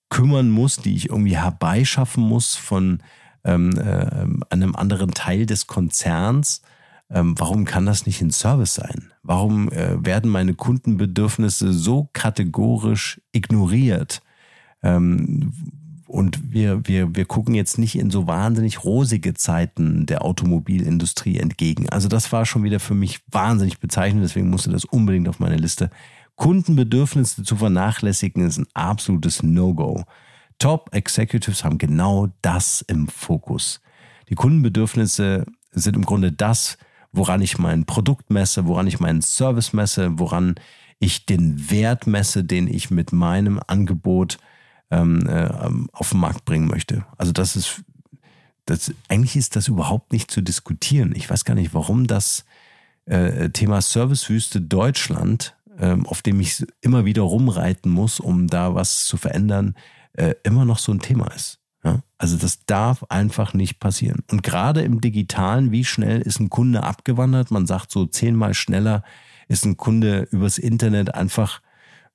kümmern 0.10 0.50
muss, 0.50 0.78
die 0.78 0.96
ich 0.96 1.10
irgendwie 1.10 1.38
herbeischaffen 1.38 2.24
muss 2.24 2.56
von 2.56 3.04
ähm, 3.44 3.78
äh, 3.78 4.54
einem 4.54 4.76
anderen 4.76 5.14
Teil 5.14 5.46
des 5.46 5.68
Konzerns 5.68 6.62
ähm, 7.10 7.36
warum 7.38 7.66
kann 7.66 7.86
das 7.86 8.06
nicht 8.06 8.22
ein 8.22 8.32
Service 8.32 8.74
sein? 8.74 9.12
Warum 9.24 9.72
äh, 9.72 10.06
werden 10.06 10.30
meine 10.30 10.54
Kundenbedürfnisse 10.54 11.72
so 11.72 12.10
kategorisch 12.14 13.22
ignoriert? 13.32 14.22
Ähm, 14.84 15.54
und 16.08 16.54
wir, 16.54 16.88
wir, 16.88 17.16
wir 17.16 17.26
gucken 17.26 17.54
jetzt 17.54 17.78
nicht 17.78 17.98
in 17.98 18.10
so 18.10 18.28
wahnsinnig 18.28 18.84
rosige 18.84 19.34
Zeiten 19.34 20.06
der 20.06 20.24
Automobilindustrie 20.24 21.38
entgegen. 21.38 21.90
Also 21.90 22.08
das 22.08 22.32
war 22.32 22.46
schon 22.46 22.64
wieder 22.64 22.80
für 22.80 22.96
mich 22.96 23.20
wahnsinnig 23.30 23.80
bezeichnend, 23.80 24.24
deswegen 24.24 24.50
musste 24.50 24.70
das 24.70 24.86
unbedingt 24.86 25.28
auf 25.28 25.40
meine 25.40 25.58
Liste. 25.58 25.90
Kundenbedürfnisse 26.36 27.44
zu 27.44 27.58
vernachlässigen 27.58 28.46
ist 28.46 28.58
ein 28.58 28.68
absolutes 28.74 29.44
No-Go. 29.44 30.06
Top 30.60 30.90
Executives 30.94 31.64
haben 31.64 31.78
genau 31.78 32.30
das 32.42 32.82
im 32.88 33.08
Fokus. 33.08 33.82
Die 34.30 34.36
Kundenbedürfnisse 34.36 35.46
sind 35.72 35.96
im 35.96 36.06
Grunde 36.06 36.32
das, 36.32 36.78
woran 37.12 37.42
ich 37.42 37.58
mein 37.58 37.86
Produkt 37.86 38.30
messe, 38.30 38.66
woran 38.66 38.88
ich 38.88 39.00
meinen 39.00 39.22
Service 39.22 39.74
messe, 39.74 40.20
woran 40.20 40.56
ich 41.00 41.26
den 41.26 41.70
Wert 41.70 42.08
messe, 42.08 42.44
den 42.44 42.68
ich 42.68 42.92
mit 42.92 43.12
meinem 43.12 43.60
Angebot 43.68 44.38
ähm, 44.92 45.28
äh, 45.28 45.50
auf 45.92 46.12
den 46.12 46.20
Markt 46.20 46.46
bringen 46.46 46.68
möchte. 46.68 47.06
Also 47.18 47.32
das 47.32 47.56
ist, 47.56 47.84
das, 48.66 48.94
eigentlich 49.08 49.36
ist 49.36 49.56
das 49.56 49.68
überhaupt 49.68 50.12
nicht 50.12 50.32
zu 50.32 50.42
diskutieren. 50.42 51.14
Ich 51.16 51.30
weiß 51.30 51.46
gar 51.46 51.56
nicht, 51.56 51.74
warum 51.74 52.08
das 52.08 52.46
äh, 53.06 53.50
Thema 53.50 53.82
Servicewüste 53.82 54.62
Deutschland, 54.62 55.56
äh, 55.78 55.96
auf 56.06 56.22
dem 56.22 56.40
ich 56.40 56.66
immer 56.82 57.06
wieder 57.06 57.24
rumreiten 57.24 57.92
muss, 57.92 58.20
um 58.20 58.48
da 58.48 58.76
was 58.76 59.06
zu 59.06 59.18
verändern, 59.18 59.76
äh, 60.14 60.36
immer 60.44 60.66
noch 60.66 60.80
so 60.80 60.92
ein 60.92 61.00
Thema 61.00 61.28
ist. 61.34 61.60
Ja? 61.84 62.02
Also 62.18 62.38
das 62.38 62.66
darf 62.66 63.04
einfach 63.10 63.54
nicht 63.54 63.80
passieren. 63.80 64.24
Und 64.32 64.44
gerade 64.44 64.82
im 64.82 65.02
digitalen, 65.02 65.72
wie 65.72 65.86
schnell 65.86 66.22
ist 66.22 66.40
ein 66.40 66.50
Kunde 66.50 66.84
abgewandert? 66.84 67.52
Man 67.52 67.68
sagt 67.68 67.92
so 67.92 68.06
zehnmal 68.06 68.54
schneller 68.54 69.04
ist 69.48 69.66
ein 69.66 69.78
Kunde 69.78 70.28
übers 70.32 70.58
Internet 70.58 71.16
einfach 71.16 71.62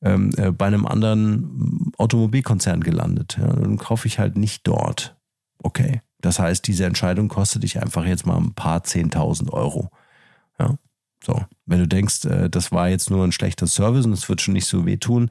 ähm, 0.03 0.31
äh, 0.37 0.51
bei 0.51 0.67
einem 0.67 0.87
anderen 0.87 1.93
Automobilkonzern 1.99 2.83
gelandet. 2.83 3.39
Ja? 3.41 3.49
Dann 3.49 3.79
kaufe 3.79 4.07
ich 4.09 4.19
halt 4.19 4.37
nicht 4.37 4.67
dort. 4.67 5.17
Okay. 5.63 6.03
Das 6.21 6.39
heißt, 6.39 6.67
diese 6.67 6.87
Entscheidung 6.87 7.29
kostet 7.29 7.65
dich 7.65 7.81
einfach 7.83 8.05
jetzt 8.05 8.27
mal 8.27 8.37
ein 8.37 8.55
paar 8.55 8.85
zehntausend 8.85 9.53
Euro. 9.53 9.91
Ja. 10.59 10.77
So, 11.25 11.45
wenn 11.67 11.79
du 11.81 11.89
denkst, 11.89 12.25
äh, 12.25 12.49
das 12.49 12.73
war 12.73 12.89
jetzt 12.89 13.11
nur 13.11 13.25
ein 13.25 13.33
schlechter 13.33 13.67
Service 13.67 14.07
und 14.07 14.13
es 14.13 14.29
wird 14.29 14.41
schon 14.41 14.55
nicht 14.55 14.67
so 14.67 14.87
wehtun, 14.87 15.31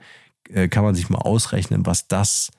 äh, 0.50 0.68
kann 0.68 0.84
man 0.84 0.96
sich 0.96 1.10
mal 1.10 1.20
ausrechnen, 1.20 1.86
was 1.86 2.08
das 2.08 2.52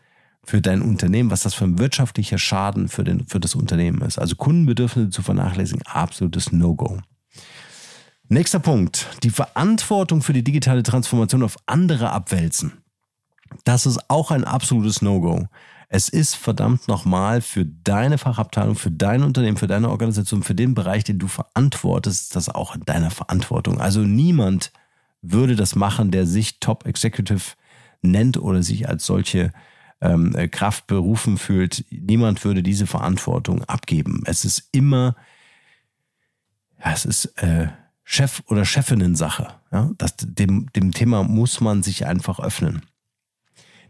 für 0.45 0.61
dein 0.61 0.83
Unternehmen, 0.83 1.31
was 1.31 1.42
das 1.42 1.54
für 1.54 1.64
ein 1.64 1.78
wirtschaftlicher 1.78 2.38
Schaden 2.38 2.88
für, 2.88 3.04
den, 3.04 3.26
für 3.26 3.38
das 3.38 3.54
Unternehmen 3.54 4.02
ist. 4.02 4.19
Also 4.19 4.35
Kundenbedürfnisse 4.37 5.11
zu 5.11 5.23
vernachlässigen, 5.23 5.83
absolutes 5.87 6.52
No-Go. 6.52 6.99
Nächster 8.33 8.61
Punkt, 8.61 9.09
die 9.23 9.29
Verantwortung 9.29 10.23
für 10.23 10.33
die 10.33 10.43
digitale 10.43 10.83
Transformation 10.83 11.43
auf 11.43 11.59
andere 11.67 12.12
abwälzen. 12.12 12.83
Das 13.65 13.85
ist 13.85 14.09
auch 14.09 14.31
ein 14.31 14.45
absolutes 14.45 15.03
No-Go. 15.03 15.49
Es 15.91 16.09
ist 16.09 16.35
verdammt 16.37 16.89
nochmal 16.89 17.43
für 17.43 17.67
deine 17.67 18.17
Fachabteilung, 18.17 18.75
für 18.75 18.91
dein 18.91 19.23
Unternehmen, 19.23 19.59
für 19.59 19.67
deine 19.67 19.91
Organisation, 19.91 20.43
für 20.43 20.55
den 20.55 20.73
Bereich, 20.73 21.05
den 21.05 21.19
du 21.19 21.29
verantwortest, 21.29 22.35
das 22.35 22.49
auch 22.49 22.75
in 22.75 22.81
deiner 22.87 23.11
Verantwortung. 23.11 23.83
Also 23.83 24.01
niemand 24.01 24.73
würde 25.21 25.55
das 25.55 25.75
machen, 25.75 26.11
der 26.11 26.25
sich 26.25 26.59
Top 26.59 26.87
Executive 26.87 27.53
nennt 28.01 28.39
oder 28.39 28.62
sich 28.62 28.89
als 28.89 29.05
solche 29.05 29.53
ähm, 30.01 30.35
äh, 30.35 30.49
Kraft 30.49 30.87
berufen 30.87 31.37
fühlt, 31.37 31.85
niemand 31.91 32.43
würde 32.47 32.62
diese 32.62 32.87
Verantwortung 32.87 33.62
abgeben. 33.65 34.23
Es 34.25 34.47
ist 34.47 34.71
immer, 34.73 35.17
ja, 36.83 36.93
es 36.93 37.05
ist 37.05 37.27
äh, 37.43 37.69
Chef- 38.05 38.43
oder 38.47 38.65
Chefinnen-Sache. 38.65 39.49
Ja? 39.73 39.91
Das, 39.99 40.17
dem, 40.19 40.71
dem 40.75 40.93
Thema 40.93 41.23
muss 41.23 41.61
man 41.61 41.83
sich 41.83 42.07
einfach 42.07 42.41
öffnen. 42.41 42.83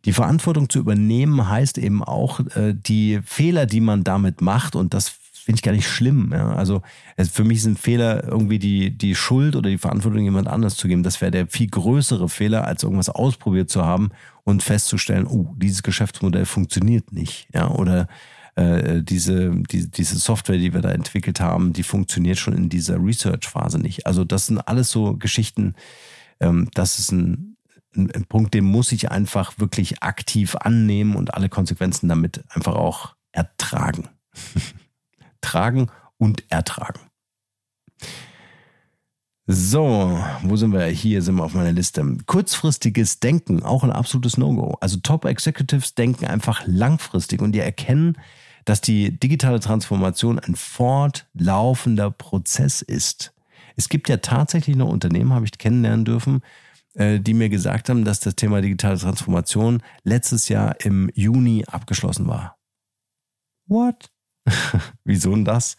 Die 0.04 0.12
Verantwortung 0.12 0.68
zu 0.68 0.78
übernehmen 0.78 1.48
heißt 1.48 1.78
eben 1.78 2.02
auch, 2.02 2.40
äh, 2.56 2.74
die 2.74 3.20
Fehler, 3.24 3.66
die 3.66 3.80
man 3.80 4.04
damit 4.04 4.40
macht, 4.40 4.74
und 4.74 4.94
das 4.94 5.08
finde 5.44 5.58
ich 5.58 5.62
gar 5.62 5.72
nicht 5.72 5.88
schlimm. 5.88 6.30
Ja? 6.32 6.52
Also 6.54 6.82
für 7.30 7.44
mich 7.44 7.64
ein 7.64 7.76
Fehler, 7.76 8.24
irgendwie 8.24 8.58
die, 8.58 8.96
die 8.96 9.14
Schuld 9.14 9.56
oder 9.56 9.70
die 9.70 9.78
Verantwortung 9.78 10.22
jemand 10.22 10.48
anders 10.48 10.76
zu 10.76 10.88
geben. 10.88 11.02
Das 11.02 11.20
wäre 11.20 11.30
der 11.30 11.46
viel 11.48 11.68
größere 11.68 12.28
Fehler, 12.28 12.66
als 12.66 12.82
irgendwas 12.82 13.08
ausprobiert 13.08 13.70
zu 13.70 13.84
haben 13.84 14.10
und 14.44 14.62
festzustellen, 14.62 15.26
oh, 15.26 15.54
dieses 15.56 15.82
Geschäftsmodell 15.82 16.46
funktioniert 16.46 17.12
nicht. 17.12 17.48
Ja? 17.52 17.70
Oder 17.70 18.08
äh, 18.54 19.02
diese, 19.02 19.50
die, 19.50 19.90
diese 19.90 20.18
Software, 20.18 20.58
die 20.58 20.74
wir 20.74 20.82
da 20.82 20.90
entwickelt 20.90 21.40
haben, 21.40 21.72
die 21.72 21.82
funktioniert 21.82 22.38
schon 22.38 22.54
in 22.54 22.68
dieser 22.68 23.02
Research-Phase 23.02 23.78
nicht. 23.78 24.06
Also 24.06 24.24
das 24.24 24.46
sind 24.46 24.58
alles 24.58 24.90
so 24.90 25.16
Geschichten, 25.16 25.74
ähm, 26.40 26.68
das 26.74 26.98
ist 26.98 27.12
ein, 27.12 27.56
ein, 27.96 28.10
ein 28.10 28.24
Punkt, 28.26 28.54
den 28.54 28.64
muss 28.64 28.92
ich 28.92 29.10
einfach 29.10 29.58
wirklich 29.58 30.02
aktiv 30.02 30.56
annehmen 30.56 31.16
und 31.16 31.34
alle 31.34 31.48
Konsequenzen 31.48 32.08
damit 32.08 32.44
einfach 32.50 32.74
auch 32.74 33.14
ertragen. 33.32 34.08
tragen 35.40 35.90
und 36.18 36.44
ertragen. 36.50 37.00
So, 39.46 40.22
wo 40.42 40.56
sind 40.56 40.72
wir? 40.72 40.84
Hier 40.86 41.20
sind 41.20 41.34
wir 41.34 41.44
auf 41.44 41.54
meiner 41.54 41.72
Liste. 41.72 42.16
Kurzfristiges 42.26 43.18
Denken, 43.18 43.62
auch 43.62 43.82
ein 43.82 43.90
absolutes 43.90 44.38
No-Go. 44.38 44.76
Also 44.80 44.98
Top 44.98 45.24
Executives 45.24 45.94
denken 45.94 46.26
einfach 46.26 46.62
langfristig 46.66 47.42
und 47.42 47.52
die 47.52 47.58
erkennen, 47.58 48.16
dass 48.64 48.80
die 48.80 49.18
digitale 49.18 49.60
Transformation 49.60 50.38
ein 50.38 50.54
fortlaufender 50.56 52.10
Prozess 52.10 52.82
ist. 52.82 53.34
Es 53.76 53.88
gibt 53.88 54.08
ja 54.08 54.18
tatsächlich 54.18 54.76
noch 54.76 54.88
Unternehmen, 54.88 55.32
habe 55.32 55.44
ich 55.44 55.58
kennenlernen 55.58 56.04
dürfen, 56.04 56.42
äh, 56.94 57.20
die 57.20 57.34
mir 57.34 57.48
gesagt 57.48 57.88
haben, 57.88 58.04
dass 58.04 58.20
das 58.20 58.36
Thema 58.36 58.60
digitale 58.60 58.98
Transformation 58.98 59.82
letztes 60.04 60.48
Jahr 60.48 60.76
im 60.80 61.10
Juni 61.14 61.64
abgeschlossen 61.66 62.26
war. 62.28 62.58
What? 63.66 64.10
Wieso 65.04 65.30
denn 65.30 65.44
das? 65.44 65.76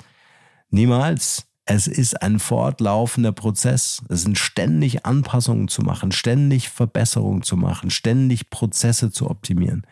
Niemals. 0.70 1.48
Es 1.66 1.88
ist 1.88 2.22
ein 2.22 2.40
fortlaufender 2.40 3.32
Prozess. 3.32 4.02
Es 4.10 4.24
sind 4.24 4.38
ständig 4.38 5.06
Anpassungen 5.06 5.70
zu 5.70 5.82
machen, 5.82 6.12
ständig 6.12 6.70
Verbesserungen 6.70 7.42
zu 7.42 7.56
machen, 7.56 7.90
ständig 7.90 8.50
Prozesse 8.50 9.12
zu 9.12 9.30
optimieren. 9.30 9.88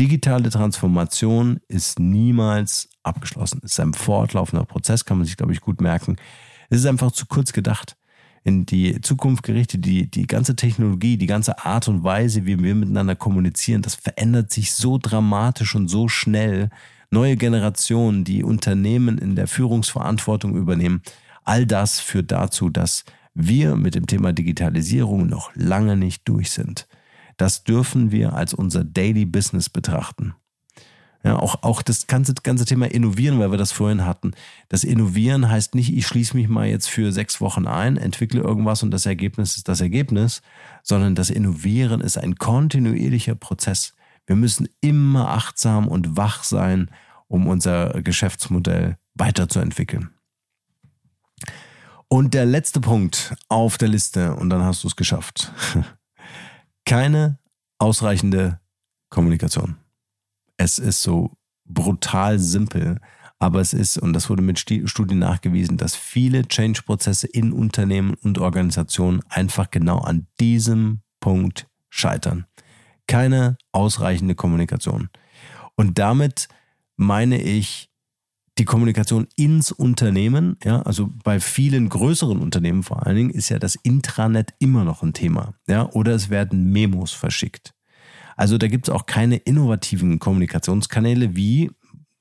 Digitale 0.00 0.50
Transformation 0.50 1.60
ist 1.68 2.00
niemals 2.00 2.88
abgeschlossen. 3.04 3.60
Es 3.62 3.72
ist 3.72 3.80
ein 3.80 3.94
fortlaufender 3.94 4.64
Prozess, 4.64 5.04
kann 5.04 5.18
man 5.18 5.26
sich, 5.26 5.36
glaube 5.36 5.52
ich, 5.52 5.60
gut 5.60 5.80
merken. 5.80 6.16
Es 6.68 6.80
ist 6.80 6.86
einfach 6.86 7.12
zu 7.12 7.26
kurz 7.26 7.52
gedacht. 7.52 7.96
In 8.42 8.66
die 8.66 9.00
Zukunft 9.00 9.44
gerichtet, 9.44 9.84
die, 9.86 10.10
die 10.10 10.26
ganze 10.26 10.56
Technologie, 10.56 11.16
die 11.16 11.26
ganze 11.26 11.64
Art 11.64 11.88
und 11.88 12.02
Weise, 12.02 12.44
wie 12.44 12.58
wir 12.58 12.74
miteinander 12.74 13.14
kommunizieren, 13.14 13.82
das 13.82 13.94
verändert 13.94 14.52
sich 14.52 14.74
so 14.74 14.98
dramatisch 14.98 15.74
und 15.74 15.88
so 15.88 16.08
schnell. 16.08 16.70
Neue 17.10 17.36
Generationen, 17.36 18.24
die 18.24 18.42
Unternehmen 18.42 19.16
in 19.18 19.36
der 19.36 19.46
Führungsverantwortung 19.46 20.56
übernehmen, 20.56 21.02
all 21.44 21.66
das 21.66 22.00
führt 22.00 22.32
dazu, 22.32 22.68
dass 22.68 23.04
wir 23.32 23.76
mit 23.76 23.94
dem 23.94 24.06
Thema 24.06 24.32
Digitalisierung 24.32 25.26
noch 25.28 25.52
lange 25.54 25.96
nicht 25.96 26.28
durch 26.28 26.50
sind. 26.50 26.86
Das 27.36 27.64
dürfen 27.64 28.10
wir 28.10 28.34
als 28.34 28.54
unser 28.54 28.84
Daily 28.84 29.24
Business 29.24 29.68
betrachten. 29.68 30.34
Ja, 31.24 31.36
auch, 31.36 31.62
auch 31.62 31.80
das 31.80 32.06
ganze, 32.06 32.34
ganze 32.34 32.66
Thema 32.66 32.90
Innovieren, 32.90 33.38
weil 33.38 33.50
wir 33.50 33.56
das 33.56 33.72
vorhin 33.72 34.04
hatten. 34.04 34.32
Das 34.68 34.84
Innovieren 34.84 35.48
heißt 35.48 35.74
nicht, 35.74 35.90
ich 35.90 36.06
schließe 36.06 36.36
mich 36.36 36.48
mal 36.48 36.66
jetzt 36.66 36.90
für 36.90 37.12
sechs 37.12 37.40
Wochen 37.40 37.66
ein, 37.66 37.96
entwickle 37.96 38.42
irgendwas 38.42 38.82
und 38.82 38.90
das 38.90 39.06
Ergebnis 39.06 39.56
ist 39.56 39.68
das 39.68 39.80
Ergebnis, 39.80 40.42
sondern 40.82 41.14
das 41.14 41.30
Innovieren 41.30 42.02
ist 42.02 42.18
ein 42.18 42.36
kontinuierlicher 42.36 43.34
Prozess. 43.34 43.94
Wir 44.26 44.36
müssen 44.36 44.68
immer 44.82 45.30
achtsam 45.30 45.88
und 45.88 46.18
wach 46.18 46.44
sein, 46.44 46.90
um 47.26 47.46
unser 47.46 48.02
Geschäftsmodell 48.02 48.98
weiterzuentwickeln. 49.14 50.10
Und 52.08 52.34
der 52.34 52.44
letzte 52.44 52.80
Punkt 52.80 53.34
auf 53.48 53.78
der 53.78 53.88
Liste, 53.88 54.34
und 54.34 54.50
dann 54.50 54.62
hast 54.62 54.84
du 54.84 54.88
es 54.88 54.96
geschafft. 54.96 55.52
Keine 56.84 57.38
ausreichende 57.78 58.60
Kommunikation. 59.10 59.76
Es 60.56 60.78
ist 60.78 61.02
so 61.02 61.36
brutal 61.64 62.38
simpel, 62.38 63.00
aber 63.38 63.60
es 63.60 63.72
ist, 63.72 63.98
und 63.98 64.12
das 64.12 64.30
wurde 64.30 64.42
mit 64.42 64.58
Studien 64.58 65.18
nachgewiesen, 65.18 65.76
dass 65.76 65.96
viele 65.96 66.46
Change-Prozesse 66.46 67.26
in 67.26 67.52
Unternehmen 67.52 68.14
und 68.14 68.38
Organisationen 68.38 69.22
einfach 69.28 69.70
genau 69.70 69.98
an 69.98 70.26
diesem 70.40 71.02
Punkt 71.20 71.66
scheitern. 71.90 72.46
Keine 73.06 73.58
ausreichende 73.72 74.34
Kommunikation. 74.34 75.10
Und 75.76 75.98
damit 75.98 76.48
meine 76.96 77.40
ich 77.40 77.90
die 78.58 78.64
Kommunikation 78.64 79.26
ins 79.36 79.72
Unternehmen. 79.72 80.56
Ja, 80.64 80.82
also 80.82 81.10
bei 81.24 81.40
vielen 81.40 81.88
größeren 81.88 82.38
Unternehmen 82.38 82.82
vor 82.82 83.06
allen 83.06 83.16
Dingen 83.16 83.30
ist 83.30 83.48
ja 83.48 83.58
das 83.58 83.74
Intranet 83.76 84.54
immer 84.58 84.84
noch 84.84 85.02
ein 85.02 85.12
Thema. 85.12 85.54
Ja, 85.66 85.90
oder 85.90 86.12
es 86.12 86.30
werden 86.30 86.70
Memos 86.70 87.12
verschickt. 87.12 87.74
Also 88.36 88.58
da 88.58 88.68
gibt 88.68 88.88
es 88.88 88.94
auch 88.94 89.06
keine 89.06 89.36
innovativen 89.36 90.18
Kommunikationskanäle 90.18 91.36
wie, 91.36 91.70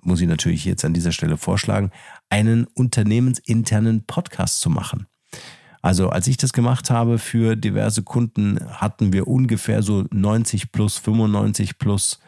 muss 0.01 0.21
ich 0.21 0.27
natürlich 0.27 0.65
jetzt 0.65 0.85
an 0.85 0.93
dieser 0.93 1.11
Stelle 1.11 1.37
vorschlagen, 1.37 1.91
einen 2.29 2.65
unternehmensinternen 2.65 4.05
Podcast 4.05 4.59
zu 4.59 4.69
machen. 4.69 5.07
Also 5.81 6.09
als 6.09 6.27
ich 6.27 6.37
das 6.37 6.53
gemacht 6.53 6.89
habe 6.89 7.19
für 7.19 7.55
diverse 7.55 8.03
Kunden, 8.03 8.59
hatten 8.69 9.11
wir 9.11 9.27
ungefähr 9.27 9.83
so 9.83 10.05
90 10.11 10.71
plus, 10.71 10.97
95 10.97 11.77
plus 11.77 12.19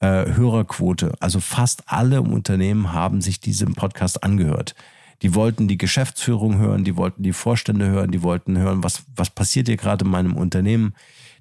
äh, 0.00 0.32
Hörerquote. 0.34 1.12
Also 1.20 1.40
fast 1.40 1.84
alle 1.86 2.22
Unternehmen 2.22 2.92
haben 2.92 3.20
sich 3.20 3.40
diesen 3.40 3.74
Podcast 3.74 4.22
angehört. 4.22 4.74
Die 5.22 5.34
wollten 5.34 5.68
die 5.68 5.78
Geschäftsführung 5.78 6.58
hören, 6.58 6.84
die 6.84 6.96
wollten 6.96 7.22
die 7.22 7.34
Vorstände 7.34 7.86
hören, 7.86 8.10
die 8.10 8.22
wollten 8.22 8.58
hören, 8.58 8.82
was, 8.82 9.04
was 9.14 9.30
passiert 9.30 9.68
hier 9.68 9.76
gerade 9.76 10.04
in 10.04 10.10
meinem 10.10 10.36
Unternehmen 10.36 10.94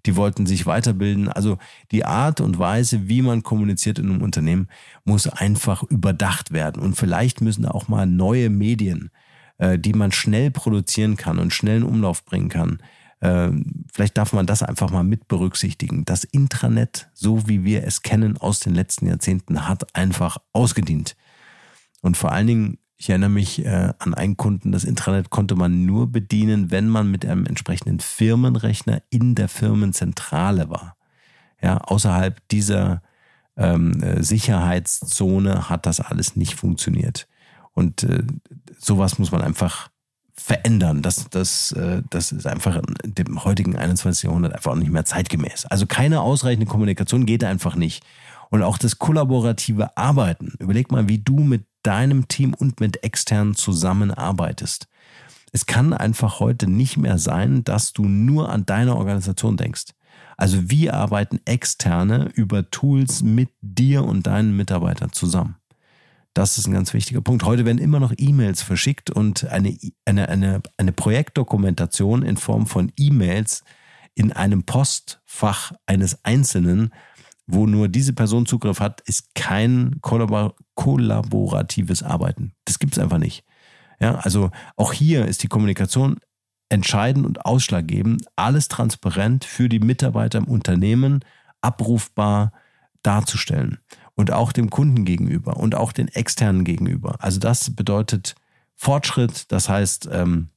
die 0.06 0.16
wollten 0.16 0.46
sich 0.46 0.66
weiterbilden. 0.66 1.28
Also 1.30 1.58
die 1.92 2.06
Art 2.06 2.42
und 2.42 2.60
Weise, 2.60 3.08
wie 3.08 3.22
man 3.22 3.44
kommuniziert 3.44 4.00
in 4.00 4.10
einem 4.10 4.22
Unternehmen, 4.22 4.68
muss 5.04 5.28
einfach 5.28 5.84
überdacht 5.84 6.52
werden. 6.52 6.82
Und 6.82 6.96
vielleicht 6.96 7.42
müssen 7.42 7.66
auch 7.66 7.88
mal 7.88 8.06
neue 8.06 8.50
Medien, 8.50 9.12
äh, 9.58 9.78
die 9.78 9.94
man 9.94 10.12
schnell 10.12 10.52
produzieren 10.52 11.18
kann 11.18 11.40
und 11.40 11.54
schnell 11.54 11.78
in 11.78 11.84
Umlauf 11.84 12.24
bringen 12.26 12.50
kann, 12.50 12.80
vielleicht 13.22 14.18
darf 14.18 14.34
man 14.34 14.46
das 14.46 14.64
einfach 14.64 14.92
mal 14.92 15.04
mit 15.04 15.28
berücksichtigen. 15.28 16.06
Das 16.06 16.24
Intranet, 16.24 17.10
so 17.14 17.48
wie 17.48 17.64
wir 17.64 17.84
es 17.84 18.02
kennen 18.02 18.38
aus 18.38 18.60
den 18.60 18.74
letzten 18.74 19.08
Jahrzehnten, 19.08 19.68
hat 19.68 19.96
einfach 19.96 20.38
ausgedient. 20.54 21.18
Und 22.02 22.16
vor 22.16 22.32
allen 22.32 22.48
Dingen 22.48 22.78
ich 23.02 23.10
erinnere 23.10 23.30
mich 23.30 23.66
äh, 23.66 23.94
an 23.98 24.14
einen 24.14 24.36
Kunden, 24.36 24.74
das 24.74 24.84
Intranet 24.84 25.30
konnte 25.30 25.56
man 25.56 25.86
nur 25.86 26.12
bedienen, 26.12 26.70
wenn 26.70 26.90
man 26.90 27.10
mit 27.10 27.26
einem 27.26 27.46
entsprechenden 27.46 28.02
Firmenrechner 28.02 29.02
in 29.10 29.36
der 29.36 29.48
Firmenzentrale 29.48 30.70
war. 30.70 30.98
Ja, 31.62 31.78
außerhalb 31.78 32.46
dieser 32.50 33.02
ähm, 33.56 34.04
äh, 34.04 34.22
Sicherheitszone 34.22 35.70
hat 35.70 35.86
das 35.86 36.02
alles 36.02 36.36
nicht 36.36 36.56
funktioniert. 36.56 37.30
Und 37.72 38.04
äh, 38.04 38.24
sowas 38.78 39.18
muss 39.18 39.32
man 39.32 39.44
einfach 39.44 39.90
verändern. 40.40 41.02
Das, 41.02 41.30
das, 41.30 41.72
äh, 41.74 42.02
das 42.10 42.32
ist 42.32 42.48
einfach 42.48 42.82
in 43.04 43.16
dem 43.16 43.44
heutigen 43.44 43.76
21. 43.76 44.24
Jahrhundert 44.24 44.54
einfach 44.54 44.72
auch 44.72 44.76
nicht 44.76 44.92
mehr 44.92 45.06
zeitgemäß. 45.06 45.66
Also 45.66 45.86
keine 45.86 46.22
ausreichende 46.22 46.66
Kommunikation 46.66 47.26
geht 47.26 47.44
einfach 47.44 47.76
nicht. 47.76 48.04
Und 48.50 48.64
auch 48.64 48.78
das 48.78 48.98
kollaborative 48.98 49.96
Arbeiten. 49.96 50.54
Überleg 50.60 50.92
mal, 50.92 51.08
wie 51.08 51.20
du 51.20 51.40
mit 51.40 51.66
deinem 51.84 52.28
Team 52.28 52.54
und 52.54 52.80
mit 52.80 53.04
externen 53.04 53.56
zusammenarbeitest. 53.56 54.88
Es 55.52 55.66
kann 55.66 55.94
einfach 55.94 56.40
heute 56.40 56.68
nicht 56.68 56.98
mehr 56.98 57.18
sein, 57.18 57.64
dass 57.64 57.94
du 57.94 58.06
nur 58.06 58.50
an 58.50 58.66
deine 58.66 58.96
Organisation 58.96 59.58
denkst. 59.58 59.86
Also 60.38 60.70
wie 60.70 60.90
arbeiten 60.90 61.40
Externe 61.46 62.30
über 62.34 62.70
Tools 62.72 63.22
mit 63.22 63.50
dir 63.62 64.04
und 64.04 64.26
deinen 64.26 64.56
Mitarbeitern 64.56 65.12
zusammen? 65.12 65.58
Das 66.34 66.58
ist 66.58 66.68
ein 66.68 66.74
ganz 66.74 66.94
wichtiger 66.94 67.22
Punkt. 67.22 67.44
Heute 67.44 67.66
werden 67.66 67.80
immer 67.80 68.00
noch 68.00 68.14
E-Mails 68.16 68.62
verschickt 68.62 69.10
und 69.10 69.46
eine, 69.46 69.78
eine, 70.06 70.30
eine, 70.30 70.62
eine 70.78 70.92
Projektdokumentation 70.92 72.24
in 72.24 72.38
Form 72.38 72.68
von 72.68 72.92
E-Mails 72.98 73.64
in 74.16 74.32
einem 74.32 74.64
Postfach 74.64 75.74
eines 75.86 76.24
Einzelnen 76.24 76.92
wo 77.52 77.66
nur 77.66 77.88
diese 77.88 78.14
Person 78.14 78.46
Zugriff 78.46 78.80
hat, 78.80 79.02
ist 79.02 79.34
kein 79.34 79.98
kollabor 80.02 80.56
kollaboratives 80.76 82.04
Arbeiten. 82.04 82.54
Das 82.66 82.80
gibt 82.80 82.94
es 82.94 83.00
einfach 83.00 83.18
nicht. 83.18 83.44
Ja, 84.00 84.16
also 84.16 84.52
auch 84.78 84.94
hier 84.94 85.26
ist 85.26 85.44
die 85.44 85.48
Kommunikation 85.48 86.20
entscheidend 86.70 87.26
und 87.26 87.46
ausschlaggebend, 87.46 88.26
alles 88.36 88.68
transparent 88.68 89.46
für 89.46 89.68
die 89.68 89.80
Mitarbeiter 89.80 90.38
im 90.38 90.46
Unternehmen 90.46 91.26
abrufbar 91.62 92.54
darzustellen 93.02 93.80
und 94.20 94.34
auch 94.34 94.52
dem 94.52 94.70
Kunden 94.70 95.06
gegenüber 95.06 95.56
und 95.56 95.76
auch 95.76 95.94
den 95.94 96.10
externen 96.10 96.66
gegenüber. 96.66 97.16
Also 97.20 97.40
das 97.40 97.74
bedeutet 97.74 98.36
Fortschritt, 98.76 99.50
das 99.50 99.70
heißt, 99.70 100.10
ähm, 100.12 100.50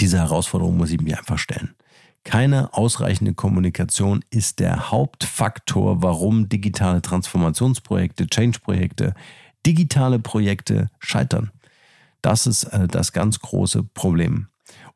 diese 0.00 0.18
Herausforderung 0.18 0.76
muss 0.76 0.92
ich 0.92 1.00
mir 1.00 1.18
einfach 1.18 1.38
stellen. 1.38 1.74
Keine 2.22 2.72
ausreichende 2.72 3.34
Kommunikation 3.34 4.24
ist 4.30 4.60
der 4.60 4.92
Hauptfaktor, 4.92 6.04
warum 6.04 6.48
digitale 6.48 7.02
Transformationsprojekte, 7.02 8.28
Change-Projekte, 8.28 9.14
digitale 9.66 10.20
Projekte 10.20 10.88
scheitern. 11.00 11.50
Das 12.22 12.46
ist 12.46 12.62
äh, 12.62 12.86
das 12.86 13.12
ganz 13.12 13.40
große 13.40 13.82
Problem. 13.82 14.46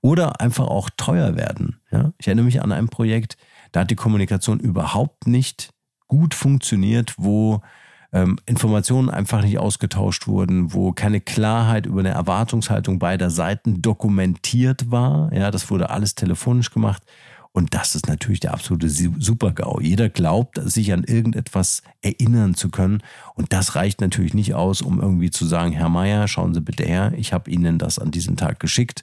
Oder 0.03 0.41
einfach 0.41 0.69
auch 0.69 0.89
teuer 0.97 1.35
werden. 1.35 1.81
Ja? 1.91 2.13
Ich 2.19 2.29
erinnere 2.29 2.45
mich 2.45 2.63
an 2.63 2.71
ein 2.71 2.87
Projekt, 2.87 3.37
da 3.73 3.81
hat 3.81 3.91
die 3.91 3.97
Kommunikation 3.97 4.61
überhaupt 4.61 5.27
nicht 5.27 5.71
gut 6.07 6.35
funktioniert, 6.35 7.15
wo 7.19 7.61
ähm, 8.13 8.39
Informationen 8.47 9.11
einfach 9.11 9.43
nicht 9.43 9.59
ausgetauscht 9.59 10.27
wurden, 10.27 10.73
wo 10.73 10.93
keine 10.93 11.21
Klarheit 11.21 11.87
über 11.87 12.01
eine 12.01 12.11
Erwartungshaltung 12.11 12.99
beider 12.99 13.31
Seiten 13.31 13.83
dokumentiert 13.83 14.91
war. 14.91 15.33
Ja, 15.33 15.51
das 15.51 15.71
wurde 15.71 15.91
alles 15.91 16.15
telefonisch 16.15 16.71
gemacht. 16.71 17.03
Und 17.53 17.75
das 17.75 17.95
ist 17.95 18.07
natürlich 18.07 18.41
der 18.41 18.53
absolute 18.53 18.89
Super-GAU. 18.89 19.81
Jeder 19.81 20.09
glaubt, 20.09 20.61
sich 20.63 20.93
an 20.93 21.03
irgendetwas 21.03 21.83
erinnern 22.03 22.55
zu 22.55 22.71
können. 22.71 23.03
Und 23.35 23.53
das 23.53 23.75
reicht 23.75 24.01
natürlich 24.01 24.35
nicht 24.35 24.55
aus, 24.55 24.81
um 24.81 25.01
irgendwie 25.01 25.31
zu 25.31 25.45
sagen, 25.45 25.73
Herr 25.73 25.89
Meier, 25.89 26.29
schauen 26.29 26.55
Sie 26.55 26.61
bitte 26.61 26.85
her, 26.85 27.13
ich 27.17 27.33
habe 27.33 27.51
Ihnen 27.51 27.79
das 27.79 27.99
an 27.99 28.11
diesem 28.11 28.37
Tag 28.37 28.61
geschickt. 28.61 29.03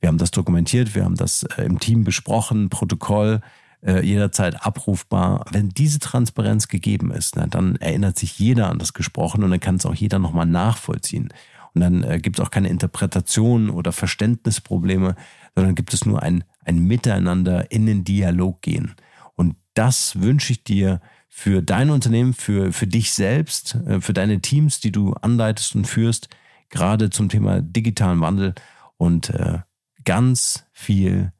Wir 0.00 0.08
haben 0.08 0.18
das 0.18 0.30
dokumentiert, 0.30 0.94
wir 0.94 1.04
haben 1.04 1.16
das 1.16 1.42
äh, 1.42 1.64
im 1.64 1.80
Team 1.80 2.04
besprochen, 2.04 2.68
Protokoll. 2.68 3.40
Äh, 3.84 4.04
jederzeit 4.04 4.64
abrufbar. 4.64 5.44
Wenn 5.50 5.70
diese 5.70 5.98
Transparenz 5.98 6.68
gegeben 6.68 7.10
ist, 7.10 7.36
na, 7.36 7.46
dann 7.46 7.76
erinnert 7.76 8.18
sich 8.18 8.38
jeder 8.38 8.70
an 8.70 8.78
das 8.78 8.92
Gesprochene 8.92 9.44
und 9.44 9.50
dann 9.50 9.60
kann 9.60 9.76
es 9.76 9.86
auch 9.86 9.94
jeder 9.94 10.18
nochmal 10.18 10.46
nachvollziehen. 10.46 11.32
Und 11.74 11.80
dann 11.80 12.02
äh, 12.02 12.18
gibt 12.20 12.38
es 12.38 12.44
auch 12.44 12.50
keine 12.50 12.68
Interpretation 12.68 13.70
oder 13.70 13.92
Verständnisprobleme, 13.92 15.14
sondern 15.54 15.74
gibt 15.74 15.92
es 15.92 16.06
nur 16.06 16.22
ein, 16.22 16.44
ein 16.64 16.78
Miteinander 16.78 17.70
in 17.70 17.86
den 17.86 18.02
Dialog 18.02 18.62
gehen. 18.62 18.94
Und 19.34 19.56
das 19.74 20.20
wünsche 20.20 20.52
ich 20.52 20.64
dir 20.64 21.00
für 21.28 21.62
dein 21.62 21.90
Unternehmen, 21.90 22.32
für, 22.32 22.72
für 22.72 22.86
dich 22.86 23.12
selbst, 23.12 23.74
äh, 23.86 24.00
für 24.00 24.14
deine 24.14 24.40
Teams, 24.40 24.80
die 24.80 24.90
du 24.90 25.12
anleitest 25.12 25.74
und 25.74 25.86
führst, 25.86 26.28
gerade 26.70 27.10
zum 27.10 27.28
Thema 27.28 27.60
digitalen 27.60 28.20
Wandel 28.20 28.54
und 28.96 29.30
äh, 29.30 29.58
ganz 30.04 30.64
viel 30.72 31.32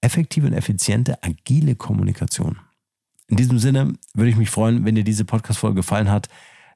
effektive 0.00 0.46
und 0.46 0.52
effiziente, 0.52 1.22
agile 1.22 1.74
Kommunikation. 1.74 2.58
In 3.28 3.36
diesem 3.36 3.58
Sinne 3.58 3.94
würde 4.14 4.30
ich 4.30 4.36
mich 4.36 4.50
freuen, 4.50 4.84
wenn 4.84 4.94
dir 4.94 5.04
diese 5.04 5.24
Podcast-Folge 5.24 5.76
gefallen 5.76 6.10
hat. 6.10 6.28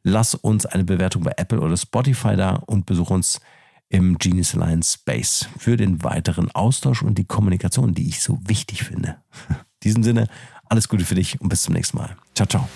Lass 0.02 0.35
uns 0.35 0.66
eine 0.66 0.85
Bewertung 0.85 1.22
bei 1.22 1.32
Apple 1.37 1.61
oder 1.61 1.76
Spotify 1.76 2.37
da 2.37 2.56
und 2.56 2.87
besuch 2.87 3.11
uns 3.11 3.40
im 3.88 4.18
Genius 4.18 4.54
Alliance 4.54 4.94
Space 4.94 5.46
für 5.58 5.76
den 5.76 6.02
weiteren 6.02 6.50
Austausch 6.50 7.02
und 7.02 7.18
die 7.18 7.24
Kommunikation, 7.24 7.94
die 7.94 8.08
ich 8.08 8.22
so 8.22 8.38
wichtig 8.46 8.85
finde. 8.85 9.16
In 9.48 9.85
diesem 9.85 10.02
Sinne, 10.02 10.28
alles 10.68 10.88
Gute 10.88 11.04
für 11.04 11.14
dich 11.14 11.40
und 11.40 11.48
bis 11.48 11.62
zum 11.62 11.74
nächsten 11.74 11.98
Mal. 11.98 12.16
Ciao, 12.35 12.46
ciao. 12.46 12.68